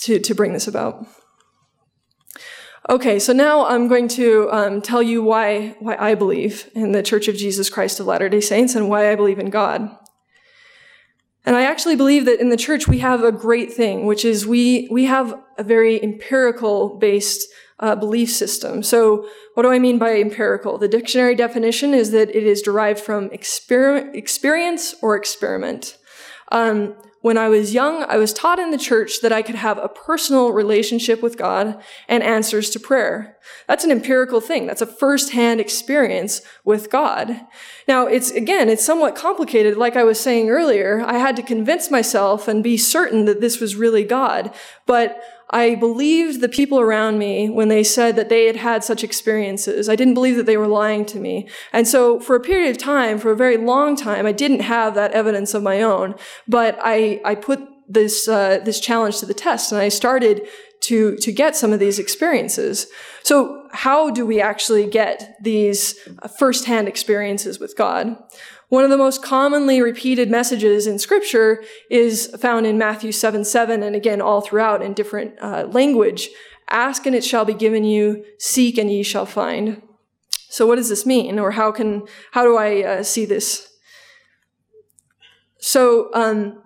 to, 0.02 0.20
to 0.20 0.34
bring 0.34 0.52
this 0.52 0.68
about. 0.68 1.04
Okay, 2.88 3.18
so 3.18 3.32
now 3.32 3.66
I'm 3.66 3.88
going 3.88 4.06
to 4.08 4.48
um, 4.52 4.80
tell 4.80 5.02
you 5.02 5.20
why 5.20 5.74
why 5.80 5.96
I 5.96 6.14
believe 6.14 6.70
in 6.72 6.92
the 6.92 7.02
Church 7.02 7.26
of 7.26 7.34
Jesus 7.34 7.68
Christ 7.68 7.98
of 7.98 8.06
Latter 8.06 8.28
Day 8.28 8.40
Saints 8.40 8.76
and 8.76 8.88
why 8.88 9.10
I 9.10 9.16
believe 9.16 9.40
in 9.40 9.50
God. 9.50 9.90
And 11.46 11.54
I 11.54 11.62
actually 11.62 11.94
believe 11.94 12.24
that 12.24 12.40
in 12.40 12.48
the 12.48 12.56
church 12.56 12.88
we 12.88 12.98
have 12.98 13.22
a 13.22 13.30
great 13.30 13.72
thing, 13.72 14.04
which 14.04 14.24
is 14.24 14.46
we 14.46 14.88
we 14.90 15.04
have 15.04 15.40
a 15.56 15.62
very 15.62 16.02
empirical 16.02 16.96
based 16.98 17.48
uh, 17.78 17.94
belief 17.94 18.30
system. 18.30 18.82
So, 18.82 19.28
what 19.54 19.62
do 19.62 19.70
I 19.70 19.78
mean 19.78 19.98
by 19.98 20.18
empirical? 20.18 20.76
The 20.76 20.88
dictionary 20.88 21.34
definition 21.34 21.94
is 21.94 22.10
that 22.10 22.34
it 22.34 22.42
is 22.42 22.62
derived 22.62 23.00
from 23.00 23.28
exper- 23.30 24.14
experience 24.14 24.94
or 25.02 25.14
experiment. 25.14 25.96
Um, 26.50 26.94
when 27.26 27.36
I 27.36 27.48
was 27.48 27.74
young, 27.74 28.04
I 28.04 28.18
was 28.18 28.32
taught 28.32 28.60
in 28.60 28.70
the 28.70 28.78
church 28.78 29.20
that 29.20 29.32
I 29.32 29.42
could 29.42 29.56
have 29.56 29.78
a 29.78 29.88
personal 29.88 30.52
relationship 30.52 31.24
with 31.24 31.36
God 31.36 31.82
and 32.06 32.22
answers 32.22 32.70
to 32.70 32.78
prayer. 32.78 33.36
That's 33.66 33.82
an 33.82 33.90
empirical 33.90 34.40
thing. 34.40 34.68
That's 34.68 34.80
a 34.80 34.86
firsthand 34.86 35.60
experience 35.60 36.40
with 36.64 36.88
God. 36.88 37.40
Now, 37.88 38.06
it's, 38.06 38.30
again, 38.30 38.68
it's 38.68 38.86
somewhat 38.86 39.16
complicated. 39.16 39.76
Like 39.76 39.96
I 39.96 40.04
was 40.04 40.20
saying 40.20 40.50
earlier, 40.50 41.02
I 41.04 41.18
had 41.18 41.34
to 41.34 41.42
convince 41.42 41.90
myself 41.90 42.46
and 42.46 42.62
be 42.62 42.76
certain 42.76 43.24
that 43.24 43.40
this 43.40 43.58
was 43.58 43.74
really 43.74 44.04
God. 44.04 44.54
But 44.86 45.20
I 45.50 45.76
believed 45.76 46.40
the 46.40 46.48
people 46.48 46.80
around 46.80 47.18
me 47.18 47.48
when 47.48 47.68
they 47.68 47.84
said 47.84 48.16
that 48.16 48.28
they 48.28 48.46
had 48.46 48.56
had 48.56 48.82
such 48.82 49.04
experiences. 49.04 49.88
I 49.88 49.94
didn't 49.94 50.14
believe 50.14 50.36
that 50.36 50.46
they 50.46 50.56
were 50.56 50.66
lying 50.66 51.04
to 51.06 51.20
me. 51.20 51.48
And 51.72 51.86
so 51.86 52.18
for 52.18 52.34
a 52.34 52.40
period 52.40 52.70
of 52.70 52.78
time, 52.78 53.18
for 53.18 53.30
a 53.30 53.36
very 53.36 53.56
long 53.56 53.96
time, 53.96 54.26
I 54.26 54.32
didn't 54.32 54.60
have 54.60 54.94
that 54.96 55.12
evidence 55.12 55.54
of 55.54 55.62
my 55.62 55.82
own, 55.82 56.16
but 56.48 56.78
I, 56.82 57.20
I 57.24 57.36
put 57.36 57.60
this, 57.88 58.26
uh, 58.26 58.58
this 58.64 58.80
challenge 58.80 59.20
to 59.20 59.26
the 59.26 59.34
test 59.34 59.70
and 59.70 59.80
I 59.80 59.88
started 59.88 60.48
to, 60.82 61.16
to 61.16 61.32
get 61.32 61.56
some 61.56 61.72
of 61.72 61.78
these 61.78 61.98
experiences. 61.98 62.88
So 63.22 63.68
how 63.72 64.10
do 64.10 64.26
we 64.26 64.40
actually 64.40 64.88
get 64.88 65.36
these 65.40 65.98
firsthand 66.38 66.88
experiences 66.88 67.58
with 67.58 67.76
God? 67.76 68.16
One 68.68 68.82
of 68.82 68.90
the 68.90 68.96
most 68.96 69.22
commonly 69.22 69.80
repeated 69.80 70.30
messages 70.30 70.86
in 70.86 70.98
scripture 70.98 71.62
is 71.88 72.34
found 72.40 72.66
in 72.66 72.78
Matthew 72.78 73.12
7 73.12 73.44
7, 73.44 73.82
and 73.82 73.94
again, 73.94 74.20
all 74.20 74.40
throughout 74.40 74.82
in 74.82 74.92
different 74.92 75.34
uh, 75.40 75.68
language. 75.70 76.30
Ask 76.68 77.06
and 77.06 77.14
it 77.14 77.24
shall 77.24 77.44
be 77.44 77.54
given 77.54 77.84
you, 77.84 78.24
seek 78.38 78.76
and 78.76 78.90
ye 78.90 79.04
shall 79.04 79.26
find. 79.26 79.82
So 80.48 80.66
what 80.66 80.76
does 80.76 80.88
this 80.88 81.06
mean? 81.06 81.38
Or 81.38 81.52
how 81.52 81.70
can, 81.70 82.02
how 82.32 82.42
do 82.42 82.56
I 82.56 82.82
uh, 82.82 83.02
see 83.02 83.24
this? 83.24 83.72
So, 85.58 86.10
um, 86.12 86.62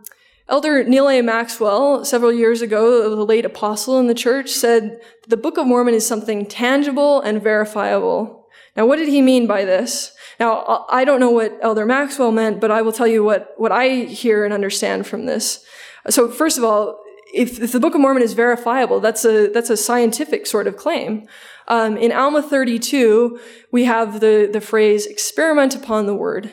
Elder 0.49 0.83
Neal 0.83 1.09
A. 1.09 1.23
Maxwell, 1.23 2.05
several 2.05 2.33
years 2.33 2.61
ago, 2.61 3.15
the 3.15 3.25
late 3.25 3.45
apostle 3.45 4.01
in 4.01 4.09
the 4.09 4.15
church, 4.15 4.51
said 4.51 5.01
the 5.29 5.37
Book 5.37 5.57
of 5.59 5.67
Mormon 5.67 5.95
is 5.95 6.07
something 6.07 6.45
tangible 6.45 7.21
and 7.21 7.41
verifiable. 7.41 8.40
Now, 8.81 8.87
what 8.87 8.97
did 8.97 9.09
he 9.09 9.21
mean 9.21 9.47
by 9.47 9.67
this? 9.67 10.13
Now, 10.39 10.87
I 10.89 11.05
don't 11.05 11.21
know 11.21 11.29
what 11.29 11.59
Elder 11.61 11.85
Maxwell 11.85 12.33
meant, 12.33 12.63
but 12.63 12.71
I 12.71 12.81
will 12.81 12.93
tell 12.93 13.07
you 13.07 13.23
what, 13.23 13.53
what 13.59 13.71
I 13.71 14.05
hear 14.07 14.43
and 14.43 14.55
understand 14.55 15.07
from 15.07 15.27
this. 15.27 15.63
So, 16.09 16.31
first 16.31 16.57
of 16.57 16.65
all, 16.65 16.99
if, 17.35 17.61
if 17.61 17.73
the 17.73 17.79
Book 17.79 17.95
of 17.95 18.01
Mormon 18.01 18.23
is 18.23 18.33
verifiable, 18.33 18.99
that's 18.99 19.23
a, 19.27 19.49
that's 19.49 19.69
a 19.69 19.77
scientific 19.77 20.47
sort 20.47 20.67
of 20.67 20.79
claim. 20.79 21.29
Um, 21.69 21.99
in 21.99 22.11
Alma 22.11 22.43
32, 22.43 23.39
we 23.71 23.85
have 23.85 24.21
the, 24.21 24.49
the 24.51 24.63
phrase, 24.63 25.05
experiment 25.05 25.75
upon 25.75 26.07
the 26.07 26.15
word. 26.15 26.51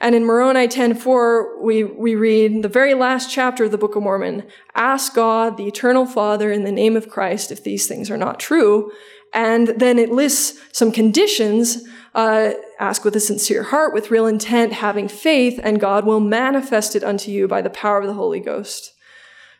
And 0.00 0.14
in 0.14 0.24
Moroni 0.24 0.68
10:4, 0.68 1.60
we, 1.60 1.82
we 1.82 2.14
read 2.14 2.62
the 2.62 2.68
very 2.68 2.94
last 2.94 3.32
chapter 3.32 3.64
of 3.64 3.72
the 3.72 3.78
Book 3.78 3.96
of 3.96 4.04
Mormon, 4.04 4.44
ask 4.76 5.12
God, 5.12 5.56
the 5.56 5.66
eternal 5.66 6.06
Father, 6.06 6.52
in 6.52 6.62
the 6.62 6.70
name 6.70 6.96
of 6.96 7.08
Christ, 7.08 7.50
if 7.50 7.64
these 7.64 7.88
things 7.88 8.12
are 8.12 8.16
not 8.16 8.38
true. 8.38 8.92
And 9.34 9.68
then 9.68 9.98
it 9.98 10.10
lists 10.10 10.58
some 10.72 10.92
conditions 10.92 11.84
uh, 12.14 12.52
ask 12.78 13.04
with 13.04 13.16
a 13.16 13.20
sincere 13.20 13.64
heart, 13.64 13.92
with 13.92 14.10
real 14.10 14.26
intent, 14.26 14.72
having 14.72 15.08
faith, 15.08 15.58
and 15.62 15.80
God 15.80 16.06
will 16.06 16.20
manifest 16.20 16.94
it 16.94 17.02
unto 17.02 17.30
you 17.30 17.48
by 17.48 17.60
the 17.60 17.70
power 17.70 18.00
of 18.00 18.06
the 18.06 18.14
Holy 18.14 18.40
Ghost. 18.40 18.92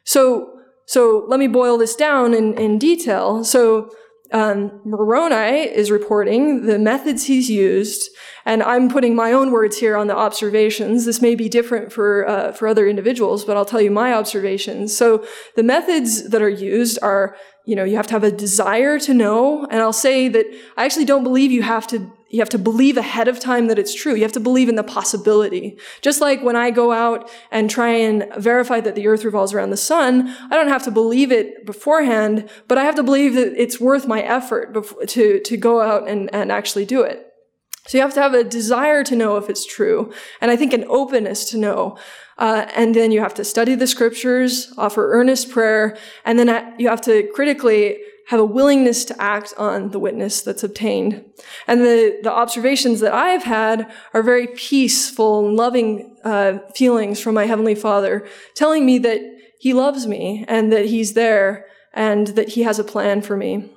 So, 0.04 0.60
so 0.86 1.24
let 1.26 1.40
me 1.40 1.48
boil 1.48 1.78
this 1.78 1.96
down 1.96 2.32
in, 2.32 2.54
in 2.54 2.78
detail. 2.78 3.42
So, 3.42 3.90
um, 4.32 4.80
Moroni 4.84 5.60
is 5.60 5.90
reporting 5.90 6.66
the 6.66 6.78
methods 6.78 7.24
he's 7.24 7.48
used, 7.48 8.10
and 8.44 8.62
I'm 8.62 8.88
putting 8.88 9.14
my 9.14 9.32
own 9.32 9.52
words 9.52 9.78
here 9.78 9.96
on 9.96 10.06
the 10.08 10.16
observations. 10.16 11.04
This 11.04 11.22
may 11.22 11.34
be 11.34 11.48
different 11.48 11.92
for 11.92 12.26
uh, 12.26 12.52
for 12.52 12.66
other 12.66 12.88
individuals, 12.88 13.44
but 13.44 13.56
I'll 13.56 13.64
tell 13.64 13.80
you 13.82 13.92
my 13.92 14.12
observations. 14.12 14.96
So 14.96 15.24
the 15.54 15.62
methods 15.62 16.30
that 16.30 16.42
are 16.42 16.48
used 16.48 16.98
are, 17.00 17.36
you 17.64 17.74
know, 17.74 17.84
you 17.84 17.96
have 17.96 18.06
to 18.08 18.12
have 18.12 18.24
a 18.24 18.30
desire 18.30 18.98
to 19.00 19.14
know, 19.14 19.66
and 19.70 19.80
I'll 19.80 19.92
say 19.92 20.28
that 20.28 20.46
I 20.76 20.84
actually 20.84 21.06
don't 21.06 21.24
believe 21.24 21.50
you 21.50 21.62
have 21.62 21.86
to 21.88 22.10
you 22.34 22.40
have 22.40 22.48
to 22.48 22.58
believe 22.58 22.96
ahead 22.96 23.28
of 23.28 23.38
time 23.38 23.68
that 23.68 23.78
it's 23.78 23.94
true. 23.94 24.16
You 24.16 24.22
have 24.22 24.32
to 24.32 24.40
believe 24.40 24.68
in 24.68 24.74
the 24.74 24.82
possibility. 24.82 25.78
Just 26.00 26.20
like 26.20 26.42
when 26.42 26.56
I 26.56 26.72
go 26.72 26.90
out 26.90 27.30
and 27.52 27.70
try 27.70 27.90
and 27.90 28.26
verify 28.36 28.80
that 28.80 28.96
the 28.96 29.06
earth 29.06 29.24
revolves 29.24 29.54
around 29.54 29.70
the 29.70 29.76
sun, 29.76 30.34
I 30.50 30.56
don't 30.56 30.66
have 30.66 30.82
to 30.82 30.90
believe 30.90 31.30
it 31.30 31.64
beforehand, 31.64 32.50
but 32.66 32.76
I 32.76 32.82
have 32.82 32.96
to 32.96 33.04
believe 33.04 33.34
that 33.34 33.52
it's 33.56 33.78
worth 33.78 34.08
my 34.08 34.20
effort 34.20 34.74
to, 35.10 35.38
to 35.38 35.56
go 35.56 35.80
out 35.80 36.08
and, 36.08 36.28
and 36.34 36.50
actually 36.50 36.86
do 36.86 37.02
it. 37.02 37.33
So 37.86 37.98
you 37.98 38.02
have 38.02 38.14
to 38.14 38.22
have 38.22 38.34
a 38.34 38.44
desire 38.44 39.04
to 39.04 39.14
know 39.14 39.36
if 39.36 39.50
it's 39.50 39.66
true, 39.66 40.12
and 40.40 40.50
I 40.50 40.56
think 40.56 40.72
an 40.72 40.84
openness 40.88 41.50
to 41.50 41.58
know. 41.58 41.98
Uh, 42.38 42.66
and 42.74 42.94
then 42.94 43.12
you 43.12 43.20
have 43.20 43.34
to 43.34 43.44
study 43.44 43.74
the 43.74 43.86
scriptures, 43.86 44.72
offer 44.76 45.12
earnest 45.12 45.50
prayer, 45.50 45.96
and 46.24 46.38
then 46.38 46.74
you 46.78 46.88
have 46.88 47.02
to 47.02 47.28
critically 47.34 47.98
have 48.28 48.40
a 48.40 48.44
willingness 48.44 49.04
to 49.04 49.22
act 49.22 49.52
on 49.58 49.90
the 49.90 49.98
witness 49.98 50.40
that's 50.40 50.64
obtained. 50.64 51.24
And 51.66 51.82
the, 51.82 52.20
the 52.22 52.32
observations 52.32 53.00
that 53.00 53.12
I've 53.12 53.44
had 53.44 53.92
are 54.14 54.22
very 54.22 54.46
peaceful 54.46 55.46
and 55.46 55.56
loving 55.56 56.16
uh, 56.24 56.58
feelings 56.74 57.20
from 57.20 57.34
my 57.34 57.44
Heavenly 57.44 57.74
Father, 57.74 58.26
telling 58.54 58.86
me 58.86 58.98
that 59.00 59.20
He 59.58 59.74
loves 59.74 60.06
me 60.06 60.44
and 60.48 60.72
that 60.72 60.86
He's 60.86 61.12
there 61.12 61.66
and 61.92 62.28
that 62.28 62.50
He 62.50 62.62
has 62.62 62.78
a 62.78 62.84
plan 62.84 63.20
for 63.20 63.36
me. 63.36 63.73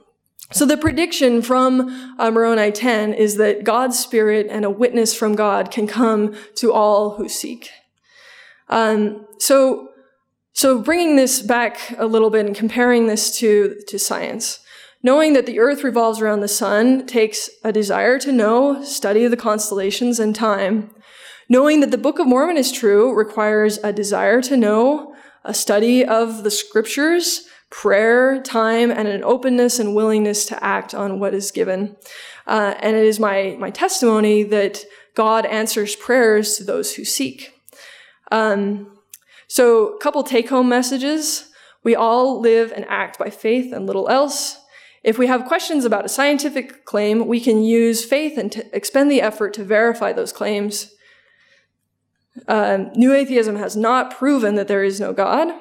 So 0.51 0.65
the 0.65 0.77
prediction 0.77 1.41
from 1.41 2.15
uh, 2.17 2.31
Moroni 2.31 2.71
10 2.71 3.13
is 3.13 3.36
that 3.36 3.63
God's 3.63 3.99
Spirit 3.99 4.47
and 4.49 4.63
a 4.63 4.69
witness 4.69 5.13
from 5.13 5.36
God 5.36 5.71
can 5.71 5.88
come 5.88 6.36
to 6.55 6.71
all 6.71 7.17
who 7.17 7.27
seek. 7.27 7.69
Um, 8.69 9.27
so 9.39 9.89
so 10.57 10.81
bringing 10.81 11.17
this 11.17 11.43
back 11.43 11.93
a 11.99 12.07
little 12.07 12.31
bit 12.31 12.47
and 12.47 12.55
comparing 12.55 13.05
this 13.05 13.38
to, 13.38 13.79
to 13.89 13.99
science, 13.99 14.60
knowing 15.03 15.33
that 15.33 15.45
the 15.45 15.60
earth 15.60 15.83
revolves 15.83 16.19
around 16.19 16.39
the 16.39 16.47
sun 16.47 17.05
takes 17.05 17.47
a 17.63 17.71
desire 17.71 18.17
to 18.17 18.31
know, 18.31 18.83
study 18.83 19.27
the 19.27 19.38
constellations 19.38 20.19
and 20.19 20.36
time. 20.36 20.89
Knowing 21.47 21.81
that 21.81 21.91
the 21.91 21.97
Book 21.97 22.17
of 22.17 22.25
Mormon 22.25 22.57
is 22.57 22.71
true 22.71 23.13
requires 23.13 23.77
a 23.83 23.93
desire 23.93 24.41
to 24.41 24.57
know, 24.57 25.13
a 25.43 25.53
study 25.53 26.03
of 26.03 26.43
the 26.43 26.49
scriptures, 26.49 27.46
prayer, 27.69 28.41
time, 28.41 28.91
and 28.91 29.08
an 29.08 29.23
openness 29.23 29.80
and 29.80 29.95
willingness 29.95 30.45
to 30.45 30.63
act 30.63 30.93
on 30.93 31.19
what 31.19 31.34
is 31.34 31.51
given. 31.51 31.95
Uh, 32.45 32.75
and 32.80 32.95
it 32.95 33.06
is 33.06 33.19
my, 33.19 33.56
my 33.60 33.69
testimony 33.69 34.43
that 34.43 34.86
God 35.15 35.45
answers 35.45 35.95
prayers 35.95 36.58
to 36.58 36.63
those 36.63 36.95
who 36.95 37.03
seek. 37.03 37.53
Um, 38.32 38.97
so, 39.47 39.95
a 39.95 39.99
couple 39.99 40.23
take 40.23 40.49
home 40.49 40.69
messages. 40.69 41.49
We 41.84 41.95
all 41.95 42.41
live 42.41 42.71
and 42.71 42.86
act 42.89 43.17
by 43.17 43.30
faith 43.30 43.73
and 43.73 43.86
little 43.86 44.10
else. 44.10 44.60
If 45.03 45.17
we 45.17 45.27
have 45.27 45.45
questions 45.45 45.86
about 45.86 46.06
a 46.06 46.10
scientific 46.10 46.84
claim, 46.84 47.27
we 47.27 47.39
can 47.39 47.63
use 47.63 48.03
faith 48.03 48.38
and 48.38 48.63
expend 48.73 49.10
the 49.10 49.21
effort 49.21 49.53
to 49.53 49.63
verify 49.63 50.12
those 50.12 50.34
claims. 50.34 50.93
Um, 52.47 52.91
new 52.93 53.13
atheism 53.13 53.56
has 53.56 53.75
not 53.75 54.15
proven 54.15 54.56
that 54.56 54.67
there 54.67 54.84
is 54.84 54.99
no 54.99 55.13
God. 55.13 55.53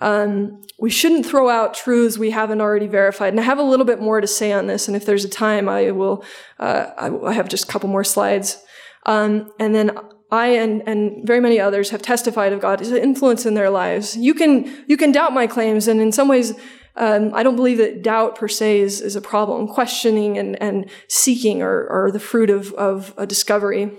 Um, 0.00 0.62
we 0.78 0.90
shouldn't 0.90 1.26
throw 1.26 1.50
out 1.50 1.74
truths 1.74 2.16
we 2.16 2.30
haven't 2.30 2.60
already 2.60 2.86
verified. 2.86 3.32
And 3.32 3.40
I 3.40 3.42
have 3.42 3.58
a 3.58 3.62
little 3.62 3.84
bit 3.84 4.00
more 4.00 4.20
to 4.20 4.26
say 4.26 4.50
on 4.50 4.66
this, 4.66 4.88
and 4.88 4.96
if 4.96 5.04
there's 5.04 5.24
a 5.24 5.28
time, 5.28 5.68
I 5.68 5.90
will. 5.90 6.24
Uh, 6.58 6.86
I 7.24 7.32
have 7.32 7.48
just 7.48 7.64
a 7.64 7.66
couple 7.66 7.88
more 7.88 8.04
slides. 8.04 8.62
Um, 9.06 9.52
and 9.58 9.74
then 9.74 9.98
I 10.30 10.48
and, 10.48 10.82
and 10.86 11.26
very 11.26 11.40
many 11.40 11.60
others 11.60 11.90
have 11.90 12.02
testified 12.02 12.52
of 12.52 12.60
God's 12.60 12.90
influence 12.90 13.44
in 13.44 13.54
their 13.54 13.70
lives. 13.70 14.16
You 14.16 14.32
can, 14.34 14.84
you 14.86 14.96
can 14.96 15.12
doubt 15.12 15.34
my 15.34 15.46
claims, 15.46 15.86
and 15.86 16.00
in 16.00 16.12
some 16.12 16.28
ways, 16.28 16.54
um, 16.96 17.32
I 17.34 17.42
don't 17.42 17.56
believe 17.56 17.78
that 17.78 18.02
doubt 18.02 18.36
per 18.36 18.48
se 18.48 18.80
is, 18.80 19.00
is 19.00 19.16
a 19.16 19.20
problem. 19.20 19.68
Questioning 19.68 20.38
and, 20.38 20.60
and 20.62 20.90
seeking 21.08 21.62
are, 21.62 21.88
are 21.88 22.10
the 22.10 22.20
fruit 22.20 22.50
of, 22.50 22.72
of 22.74 23.14
a 23.16 23.26
discovery. 23.26 23.92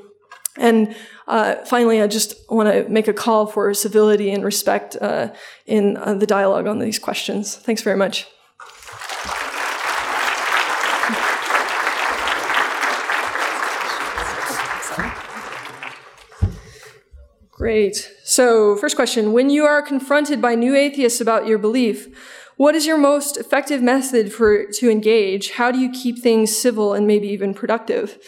And 0.57 0.95
uh, 1.31 1.63
finally, 1.63 2.01
I 2.01 2.07
just 2.07 2.35
want 2.49 2.67
to 2.67 2.89
make 2.89 3.07
a 3.07 3.13
call 3.13 3.47
for 3.47 3.73
civility 3.73 4.31
and 4.31 4.43
respect 4.43 4.97
uh, 4.99 5.29
in 5.65 5.95
uh, 5.95 6.13
the 6.15 6.27
dialogue 6.27 6.67
on 6.67 6.79
these 6.79 6.99
questions. 6.99 7.55
Thanks 7.55 7.81
very 7.81 7.95
much. 7.95 8.27
Great. 17.51 18.11
So, 18.25 18.75
first 18.75 18.97
question 18.97 19.31
When 19.31 19.49
you 19.49 19.63
are 19.63 19.81
confronted 19.81 20.41
by 20.41 20.55
new 20.55 20.75
atheists 20.75 21.21
about 21.21 21.47
your 21.47 21.57
belief, 21.57 22.09
what 22.57 22.75
is 22.75 22.85
your 22.85 22.97
most 22.97 23.37
effective 23.37 23.81
method 23.81 24.33
for 24.33 24.65
to 24.65 24.91
engage? 24.91 25.51
How 25.51 25.71
do 25.71 25.79
you 25.79 25.91
keep 25.91 26.19
things 26.19 26.53
civil 26.53 26.93
and 26.93 27.07
maybe 27.07 27.29
even 27.29 27.53
productive? 27.53 28.19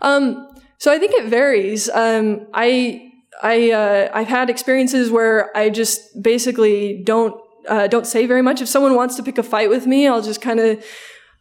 Um, 0.00 0.49
so 0.80 0.90
I 0.90 0.98
think 0.98 1.12
it 1.12 1.26
varies. 1.26 1.90
Um, 1.90 2.46
I 2.54 3.12
I 3.42 3.70
uh, 3.70 4.10
I've 4.14 4.28
had 4.28 4.48
experiences 4.48 5.10
where 5.10 5.54
I 5.54 5.68
just 5.68 6.22
basically 6.22 7.02
don't 7.04 7.38
uh, 7.68 7.86
don't 7.86 8.06
say 8.06 8.24
very 8.24 8.40
much. 8.40 8.62
If 8.62 8.68
someone 8.68 8.94
wants 8.94 9.16
to 9.16 9.22
pick 9.22 9.36
a 9.36 9.42
fight 9.42 9.68
with 9.68 9.86
me, 9.86 10.08
I'll 10.08 10.22
just 10.22 10.40
kind 10.40 10.58
of 10.58 10.82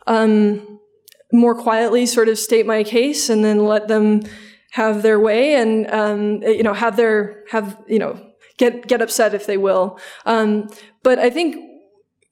um, 0.07 0.79
more 1.31 1.55
quietly 1.55 2.05
sort 2.05 2.27
of 2.27 2.37
state 2.37 2.65
my 2.65 2.83
case 2.83 3.29
and 3.29 3.41
then 3.41 3.65
let 3.65 3.87
them 3.87 4.23
have 4.71 5.03
their 5.03 5.19
way 5.19 5.55
and 5.55 5.89
um, 5.89 6.43
you 6.43 6.63
know 6.63 6.73
have 6.73 6.97
their 6.97 7.45
have 7.49 7.81
you 7.87 7.97
know 7.97 8.19
get 8.57 8.87
get 8.87 9.01
upset 9.01 9.33
if 9.33 9.45
they 9.45 9.57
will. 9.57 9.97
Um, 10.25 10.67
but 11.01 11.17
I 11.17 11.29
think 11.29 11.55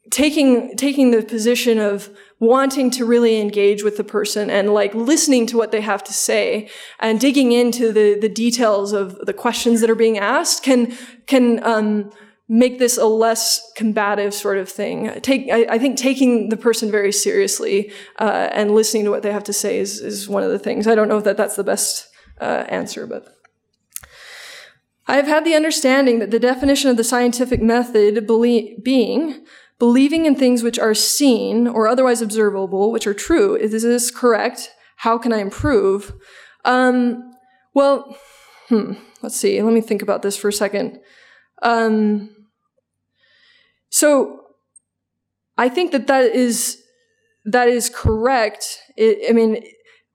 taking 0.09 0.75
taking 0.75 1.11
the 1.11 1.23
position 1.23 1.79
of 1.79 2.09
wanting 2.39 2.91
to 2.91 3.05
really 3.05 3.41
engage 3.41 3.83
with 3.83 3.97
the 3.97 4.03
person 4.03 4.49
and 4.49 4.73
like 4.73 4.93
listening 4.93 5.45
to 5.47 5.57
what 5.57 5.71
they 5.71 5.81
have 5.81 6.03
to 6.03 6.13
say 6.13 6.69
and 6.99 7.19
digging 7.19 7.51
into 7.51 7.91
the 7.91 8.17
the 8.19 8.29
details 8.29 8.93
of 8.93 9.17
the 9.25 9.33
questions 9.33 9.81
that 9.81 9.89
are 9.89 9.95
being 9.95 10.17
asked 10.17 10.63
can 10.63 10.95
can 11.25 11.63
um, 11.63 12.11
make 12.49 12.79
this 12.79 12.97
a 12.97 13.05
less 13.05 13.71
combative 13.75 14.33
sort 14.33 14.57
of 14.57 14.69
thing. 14.69 15.19
Take, 15.21 15.49
I, 15.51 15.65
I 15.71 15.77
think 15.77 15.97
taking 15.97 16.49
the 16.49 16.57
person 16.57 16.89
very 16.89 17.11
seriously 17.11 17.91
uh, 18.19 18.49
and 18.53 18.71
listening 18.71 19.03
to 19.03 19.11
what 19.11 19.21
they 19.21 19.33
have 19.33 19.43
to 19.45 19.53
say 19.53 19.79
is, 19.79 19.99
is 19.99 20.29
one 20.29 20.43
of 20.43 20.51
the 20.51 20.59
things. 20.59 20.87
I 20.87 20.95
don't 20.95 21.09
know 21.09 21.17
if 21.17 21.25
that 21.25 21.35
that's 21.35 21.57
the 21.57 21.63
best 21.63 22.07
uh, 22.39 22.65
answer, 22.69 23.05
but. 23.05 23.33
I 25.09 25.15
have 25.15 25.27
had 25.27 25.45
the 25.45 25.55
understanding 25.55 26.19
that 26.19 26.31
the 26.31 26.39
definition 26.39 26.89
of 26.89 26.97
the 26.97 27.03
scientific 27.03 27.61
method 27.61 28.27
being 28.83 29.45
believing 29.79 30.25
in 30.25 30.35
things 30.35 30.63
which 30.63 30.79
are 30.79 30.93
seen 30.93 31.67
or 31.67 31.87
otherwise 31.87 32.21
observable, 32.21 32.91
which 32.91 33.07
are 33.07 33.13
true. 33.13 33.55
Is 33.55 33.83
this 33.83 34.11
correct? 34.11 34.71
How 34.97 35.17
can 35.17 35.31
I 35.31 35.39
improve? 35.39 36.13
Um, 36.65 37.31
well, 37.73 38.17
hmm, 38.69 38.93
let's 39.21 39.35
see. 39.35 39.61
Let 39.61 39.73
me 39.73 39.81
think 39.81 40.01
about 40.01 40.23
this 40.23 40.35
for 40.35 40.47
a 40.47 40.53
second. 40.53 40.99
Um, 41.61 42.29
so 43.89 44.41
I 45.57 45.69
think 45.69 45.91
that 45.91 46.07
that 46.07 46.35
is 46.35 46.81
that 47.45 47.67
is 47.69 47.89
correct. 47.89 48.79
It, 48.97 49.29
I 49.29 49.33
mean, 49.33 49.63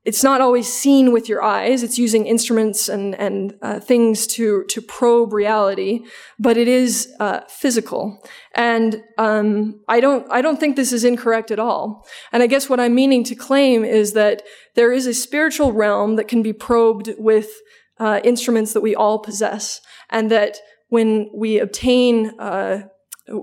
it's 0.04 0.24
not 0.24 0.40
always 0.40 0.72
seen 0.72 1.12
with 1.12 1.28
your 1.28 1.42
eyes. 1.42 1.84
It's 1.84 1.98
using 1.98 2.26
instruments 2.26 2.88
and 2.88 3.14
and 3.14 3.56
uh, 3.62 3.78
things 3.78 4.26
to 4.28 4.64
to 4.64 4.80
probe 4.80 5.32
reality, 5.32 6.04
but 6.38 6.56
it 6.56 6.66
is 6.66 7.12
uh, 7.20 7.40
physical. 7.48 8.24
And 8.54 9.02
um, 9.16 9.80
I 9.86 10.00
don't 10.00 10.26
I 10.30 10.42
don't 10.42 10.58
think 10.58 10.74
this 10.74 10.92
is 10.92 11.04
incorrect 11.04 11.50
at 11.52 11.60
all. 11.60 12.04
And 12.32 12.42
I 12.42 12.48
guess 12.48 12.68
what 12.68 12.80
I'm 12.80 12.94
meaning 12.94 13.22
to 13.24 13.36
claim 13.36 13.84
is 13.84 14.12
that 14.14 14.42
there 14.74 14.92
is 14.92 15.06
a 15.06 15.14
spiritual 15.14 15.72
realm 15.72 16.16
that 16.16 16.26
can 16.26 16.42
be 16.42 16.52
probed 16.52 17.10
with 17.16 17.50
uh, 17.98 18.20
instruments 18.24 18.72
that 18.72 18.80
we 18.80 18.96
all 18.96 19.20
possess, 19.20 19.80
and 20.10 20.30
that 20.32 20.56
when 20.88 21.30
we 21.32 21.60
obtain, 21.60 22.32
uh, 22.40 22.88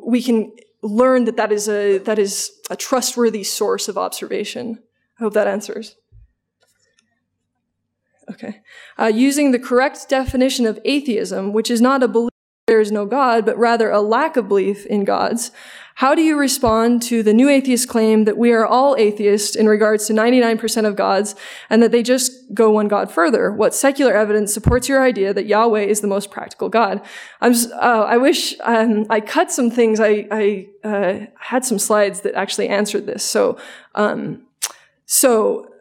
we 0.05 0.21
can 0.21 0.51
learn 0.81 1.23
that 1.23 1.37
that 1.37 1.53
is 1.53 1.69
a 1.69 1.99
that 1.99 2.19
is 2.19 2.51
a 2.69 2.75
trustworthy 2.75 3.45
source 3.45 3.87
of 3.87 3.97
observation. 3.97 4.79
I 5.17 5.23
hope 5.23 5.33
that 5.33 5.47
answers. 5.47 5.95
Okay. 8.29 8.61
Uh, 8.97 9.07
using 9.07 9.51
the 9.51 9.59
correct 9.59 10.07
definition 10.07 10.65
of 10.65 10.79
atheism, 10.85 11.51
which 11.53 11.71
is 11.71 11.81
not 11.81 12.03
a 12.03 12.07
belief 12.07 12.29
there 12.69 12.79
is 12.79 12.91
no 12.91 13.07
God, 13.07 13.47
but 13.47 13.57
rather 13.57 13.89
a 13.89 13.99
lack 13.99 14.37
of 14.37 14.47
belief 14.47 14.85
in 14.85 15.03
gods, 15.03 15.49
how 15.95 16.13
do 16.13 16.21
you 16.21 16.37
respond 16.37 17.01
to 17.01 17.23
the 17.23 17.33
new 17.33 17.49
atheist 17.49 17.89
claim 17.89 18.25
that 18.25 18.37
we 18.37 18.51
are 18.51 18.63
all 18.63 18.95
atheists 18.95 19.55
in 19.55 19.67
regards 19.67 20.05
to 20.05 20.13
99% 20.13 20.85
of 20.85 20.95
gods 20.95 21.33
and 21.67 21.81
that 21.81 21.91
they 21.91 22.03
just 22.03 22.31
go 22.53 22.69
one 22.69 22.87
God 22.87 23.11
further? 23.11 23.51
What 23.51 23.73
secular 23.73 24.13
evidence 24.13 24.53
supports 24.53 24.87
your 24.87 25.03
idea 25.03 25.33
that 25.33 25.47
Yahweh 25.47 25.81
is 25.81 26.01
the 26.01 26.07
most 26.07 26.29
practical 26.29 26.69
God? 26.69 27.01
I'm, 27.41 27.53
uh, 27.73 28.05
I 28.07 28.17
wish 28.17 28.53
um, 28.61 29.07
I 29.09 29.19
cut 29.19 29.51
some 29.51 29.71
things. 29.71 29.99
I, 29.99 30.27
I 30.31 30.67
uh, 30.83 31.25
had 31.39 31.65
some 31.65 31.79
slides 31.79 32.21
that 32.21 32.35
actually 32.35 32.69
answered 32.69 33.07
this. 33.07 33.23
So, 33.23 33.57
um, 33.95 34.43
so 35.07 35.73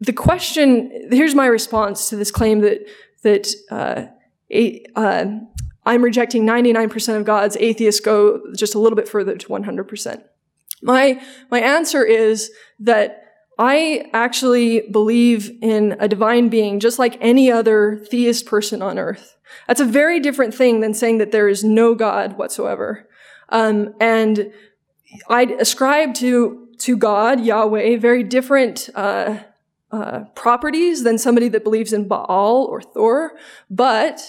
the 0.00 0.12
question 0.12 1.08
here's 1.10 1.34
my 1.34 1.46
response 1.46 2.08
to 2.08 2.16
this 2.16 2.30
claim 2.30 2.60
that 2.60 2.86
that 3.22 3.48
uh, 3.70 4.06
uh, 4.94 5.26
I'm 5.84 6.02
rejecting 6.02 6.44
99% 6.44 7.16
of 7.16 7.24
gods. 7.24 7.56
Atheists 7.58 8.00
go 8.00 8.40
just 8.54 8.74
a 8.74 8.78
little 8.78 8.96
bit 8.96 9.08
further 9.08 9.36
to 9.36 9.48
100%. 9.48 10.22
My 10.82 11.22
my 11.50 11.60
answer 11.60 12.04
is 12.04 12.50
that 12.80 13.22
I 13.58 14.10
actually 14.12 14.82
believe 14.90 15.50
in 15.62 15.96
a 15.98 16.08
divine 16.08 16.48
being 16.48 16.78
just 16.78 16.98
like 16.98 17.16
any 17.20 17.50
other 17.50 18.04
theist 18.10 18.44
person 18.44 18.82
on 18.82 18.98
earth. 18.98 19.36
That's 19.66 19.80
a 19.80 19.86
very 19.86 20.20
different 20.20 20.54
thing 20.54 20.80
than 20.80 20.92
saying 20.92 21.18
that 21.18 21.32
there 21.32 21.48
is 21.48 21.64
no 21.64 21.94
God 21.94 22.36
whatsoever. 22.36 23.08
Um, 23.48 23.94
and 24.00 24.52
I 25.28 25.44
ascribe 25.44 26.14
to 26.16 26.68
to 26.78 26.96
God, 26.96 27.40
Yahweh, 27.40 27.96
very 27.96 28.22
different 28.22 28.90
uh, 28.94 29.38
uh, 29.96 30.24
properties 30.34 31.02
than 31.02 31.18
somebody 31.18 31.48
that 31.48 31.64
believes 31.64 31.92
in 31.92 32.06
Baal 32.06 32.66
or 32.70 32.82
Thor, 32.82 33.32
but 33.70 34.20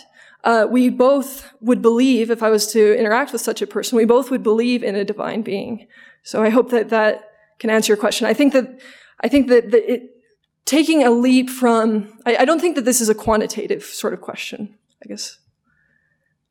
uh, 0.43 0.65
we 0.69 0.89
both 0.89 1.53
would 1.62 1.82
believe, 1.82 2.32
if 2.32 2.41
I 2.41 2.49
was 2.49 2.71
to 2.71 2.97
interact 2.97 3.34
with 3.34 3.41
such 3.41 3.62
a 3.62 3.67
person, 3.67 3.97
we 3.97 4.06
both 4.06 4.32
would 4.32 4.43
believe 4.43 4.84
in 4.84 4.95
a 4.95 5.03
divine 5.03 5.41
being. 5.41 5.88
So 6.23 6.41
I 6.41 6.49
hope 6.49 6.69
that 6.71 6.89
that 6.89 7.32
can 7.60 7.69
answer 7.69 7.91
your 7.91 7.97
question. 7.97 8.27
I 8.27 8.34
think 8.34 8.53
that 8.53 8.80
I 9.19 9.27
think 9.27 9.47
that, 9.47 9.71
that 9.71 9.91
it, 9.91 10.23
taking 10.65 11.03
a 11.03 11.10
leap 11.10 11.49
from 11.49 12.19
I, 12.25 12.38
I, 12.38 12.45
don't 12.45 12.62
think 12.62 12.75
that 12.75 12.86
this 12.86 13.01
is 13.01 13.10
a 13.10 13.15
quantitative 13.15 13.84
sort 13.84 14.13
of 14.13 14.21
question. 14.21 14.75
I 15.03 15.08
guess. 15.08 15.39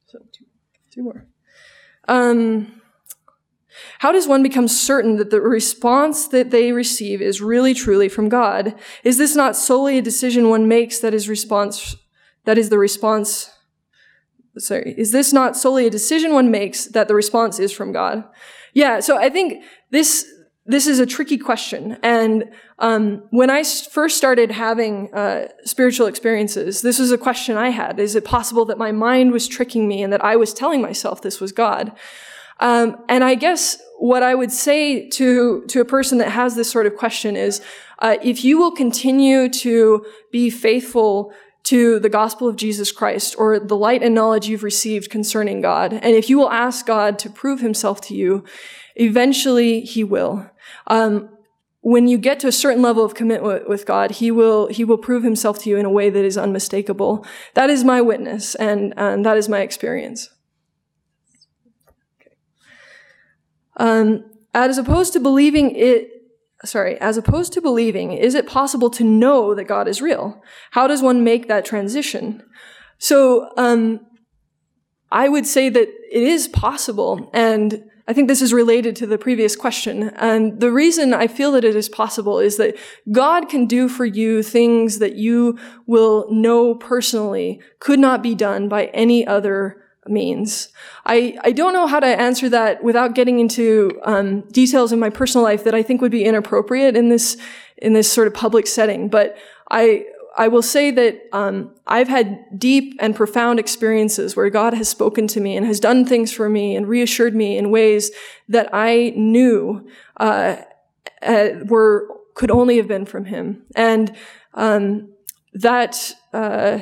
So 0.07 0.19
two, 0.33 0.45
two 0.91 1.03
more. 1.03 1.27
Um, 2.09 2.81
how 3.99 4.13
does 4.13 4.29
one 4.29 4.43
become 4.43 4.69
certain 4.69 5.17
that 5.17 5.31
the 5.31 5.41
response 5.41 6.29
that 6.29 6.51
they 6.51 6.73
receive 6.73 7.21
is 7.21 7.41
really 7.41 7.75
truly 7.75 8.09
from 8.09 8.29
God? 8.29 8.75
Is 9.05 9.19
this 9.19 9.35
not 9.35 9.57
solely 9.57 9.99
a 9.99 10.03
decision 10.03 10.49
one 10.49 10.69
makes 10.69 10.99
that 11.01 11.15
is 11.15 11.29
response, 11.29 11.97
that 12.45 12.59
is 12.59 12.69
the 12.69 12.79
response, 12.79 13.51
sorry, 14.59 14.95
is 14.97 15.13
this 15.13 15.33
not 15.33 15.57
solely 15.57 15.87
a 15.87 15.91
decision 15.91 16.33
one 16.33 16.51
makes 16.51 16.87
that 16.87 17.09
the 17.09 17.15
response 17.15 17.59
is 17.59 17.73
from 17.73 17.93
God? 17.93 18.25
Yeah, 18.75 19.01
so 19.01 19.17
I 19.17 19.31
think 19.31 19.65
this, 19.91 20.27
this 20.67 20.87
is 20.87 20.99
a 20.99 21.07
tricky 21.07 21.39
question. 21.39 21.97
And 22.03 22.53
um, 22.79 23.23
when 23.31 23.49
I 23.49 23.63
first 23.63 24.19
started 24.19 24.51
having 24.51 25.13
uh, 25.15 25.49
spiritual 25.65 26.07
experiences, 26.07 26.83
this 26.83 26.99
was 26.99 27.11
a 27.11 27.19
question 27.19 27.57
I 27.57 27.71
had. 27.71 27.99
Is 27.99 28.15
it 28.15 28.25
possible 28.25 28.65
that 28.67 28.77
my 28.77 28.93
mind 28.93 29.33
was 29.33 29.49
tricking 29.49 29.89
me 29.89 30.03
and 30.03 30.13
that 30.13 30.25
I 30.25 30.37
was 30.37 30.53
telling 30.53 30.83
myself 30.83 31.23
this 31.23 31.41
was 31.41 31.53
God? 31.53 31.93
Um, 32.61 32.97
and 33.09 33.23
I 33.23 33.35
guess 33.35 33.81
what 33.99 34.23
I 34.23 34.35
would 34.35 34.53
say 34.53 35.09
to, 35.11 35.65
to 35.69 35.81
a 35.81 35.85
person 35.85 36.19
that 36.19 36.31
has 36.31 36.55
this 36.55 36.71
sort 36.71 36.87
of 36.87 36.97
question 36.97 37.37
is, 37.37 37.63
uh, 37.99 38.17
if 38.23 38.45
you 38.45 38.59
will 38.59 38.73
continue 38.73 39.49
to 39.49 40.05
be 40.31 40.51
faithful 40.51 41.33
to 41.65 41.99
the 41.99 42.09
gospel 42.09 42.47
of 42.49 42.57
Jesus 42.57 42.93
Christ 42.93 43.35
or 43.39 43.59
the 43.59 43.77
light 43.77 44.03
and 44.03 44.15
knowledge 44.15 44.47
you've 44.49 44.63
received 44.63 45.11
concerning 45.11 45.61
God, 45.61 45.93
and 45.93 46.15
if 46.15 46.31
you 46.31 46.39
will 46.39 46.51
ask 46.51 46.87
God 46.87 47.19
to 47.21 47.31
prove 47.31 47.61
himself 47.61 48.01
to 48.03 48.15
you, 48.15 48.45
eventually 48.95 49.81
he 49.81 50.05
will. 50.05 50.49
Um, 50.87 51.31
when 51.87 52.09
you 52.09 52.19
get 52.19 52.41
to 52.41 52.49
a 52.49 52.53
certain 52.53 52.83
level 52.83 53.05
of 53.05 53.15
commitment 53.15 53.69
with 53.69 53.87
God, 53.87 54.11
He 54.11 54.33
will 54.33 54.67
He 54.67 54.83
will 54.83 54.99
prove 54.99 55.23
Himself 55.23 55.61
to 55.61 55.71
you 55.71 55.77
in 55.77 55.85
a 55.85 55.91
way 55.91 56.11
that 56.11 56.25
is 56.25 56.37
unmistakable. 56.37 57.25
That 57.55 57.71
is 57.71 57.85
my 57.85 58.01
witness, 58.01 58.57
and, 58.57 58.93
and 58.97 59.25
that 59.25 59.37
is 59.37 59.49
my 59.49 59.61
experience. 59.61 60.29
Um, 63.77 64.25
as 64.55 64.79
opposed 64.79 65.13
to 65.13 65.21
believing 65.21 65.75
it, 65.77 66.11
sorry, 66.65 66.99
as 67.01 67.17
opposed 67.17 67.53
to 67.53 67.61
believing, 67.61 68.13
is 68.13 68.35
it 68.35 68.47
possible 68.47 68.91
to 68.91 69.05
know 69.05 69.55
that 69.55 69.65
God 69.65 69.87
is 69.89 70.01
real? 70.01 70.43
How 70.71 70.87
does 70.87 71.03
one 71.03 71.23
make 71.23 71.49
that 71.49 71.65
transition? 71.65 72.43
So, 72.99 73.51
um, 73.57 74.01
I 75.13 75.29
would 75.29 75.47
say 75.47 75.69
that 75.69 75.89
it 75.89 76.23
is 76.23 76.49
possible, 76.49 77.31
and 77.33 77.85
I 78.09 78.13
think 78.13 78.29
this 78.29 78.43
is 78.43 78.53
related 78.53 78.97
to 78.97 79.07
the 79.07 79.19
previous 79.19 79.57
question. 79.57 80.11
And 80.17 80.61
the 80.61 80.73
reason 80.73 81.13
I 81.13 81.27
feel 81.27 81.53
that 81.53 81.65
it 81.65 81.77
is 81.77 81.89
possible 81.89 82.39
is 82.39 82.57
that 82.57 82.77
God 83.13 83.49
can 83.49 83.67
do 83.67 83.89
for 83.89 84.05
you 84.05 84.43
things 84.43 84.99
that 84.99 85.17
you 85.17 85.59
will 85.87 86.27
know 86.31 86.75
personally 86.75 87.61
could 87.79 87.99
not 87.99 88.23
be 88.23 88.35
done 88.35 88.69
by 88.69 88.87
any 88.87 89.27
other 89.27 89.83
means. 90.09 90.69
I, 91.05 91.39
I 91.43 91.53
don't 91.53 91.73
know 91.73 91.87
how 91.87 92.01
to 92.01 92.07
answer 92.07 92.49
that 92.49 92.83
without 92.83 93.15
getting 93.15 93.41
into 93.41 94.01
um, 94.05 94.43
details 94.53 94.93
in 94.93 94.99
my 94.99 95.11
personal 95.11 95.45
life 95.45 95.65
that 95.65 95.75
I 95.75 95.83
think 95.83 96.01
would 96.01 96.13
be 96.13 96.25
inappropriate 96.25 96.97
in 96.97 97.09
this 97.09 97.37
in 97.79 97.93
this 97.93 98.11
sort 98.11 98.27
of 98.27 98.35
public 98.35 98.67
setting. 98.67 99.09
But 99.09 99.37
I 99.71 100.07
I 100.37 100.49
will 100.49 100.63
say 100.63 100.91
that 100.91 101.23
um, 101.33 101.75
I've 101.87 102.09
had 102.09 102.59
deep 102.59 102.95
and 103.01 103.17
profound 103.17 103.59
experiences 103.59 104.37
where 104.37 104.51
God 104.51 104.75
has 104.75 104.89
spoken 104.89 105.27
to 105.29 105.41
me 105.41 105.57
and 105.57 105.65
has 105.67 105.81
done 105.81 106.05
things 106.05 106.31
for 106.31 106.49
me 106.49 106.77
and 106.77 106.87
reassured 106.87 107.35
me 107.35 107.57
in 107.57 107.71
ways 107.71 108.11
that 108.49 108.69
I 108.73 109.15
knew 109.17 109.89
uh, 110.19 110.57
uh, 111.23 111.49
were 111.65 112.09
could 112.35 112.51
only 112.51 112.77
have 112.77 112.87
been 112.87 113.07
from 113.07 113.25
Him, 113.25 113.63
and 113.75 114.15
um, 114.53 115.09
that 115.55 116.13
uh, 116.35 116.81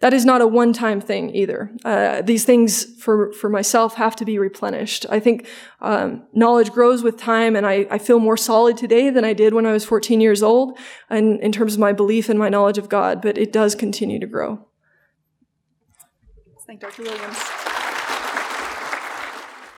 that 0.00 0.14
is 0.14 0.24
not 0.24 0.40
a 0.40 0.46
one-time 0.46 1.00
thing 1.00 1.34
either. 1.34 1.70
Uh, 1.84 2.22
these 2.22 2.44
things 2.44 2.84
for 3.00 3.32
for 3.32 3.48
myself 3.48 3.94
have 3.94 4.16
to 4.16 4.24
be 4.24 4.38
replenished. 4.38 5.06
I 5.10 5.20
think 5.20 5.46
um, 5.80 6.24
knowledge 6.32 6.72
grows 6.72 7.02
with 7.02 7.16
time, 7.16 7.54
and 7.54 7.66
I, 7.66 7.86
I, 7.90 7.98
feel 7.98 8.18
more 8.18 8.36
solid 8.36 8.76
today 8.76 9.10
than 9.10 9.24
I 9.24 9.34
did 9.34 9.54
when 9.54 9.66
I 9.66 9.72
was 9.72 9.84
14 9.84 10.20
years 10.20 10.42
old, 10.42 10.78
and 11.08 11.40
in 11.40 11.52
terms 11.52 11.74
of 11.74 11.80
my 11.80 11.92
belief 11.92 12.28
and 12.28 12.38
my 12.38 12.48
knowledge 12.48 12.78
of 12.78 12.88
God. 12.88 13.20
But 13.20 13.36
it 13.36 13.52
does 13.52 13.74
continue 13.74 14.18
to 14.18 14.26
grow. 14.26 14.66
Thank 16.66 16.80
Dr. 16.80 17.02
Williams. 17.02 17.59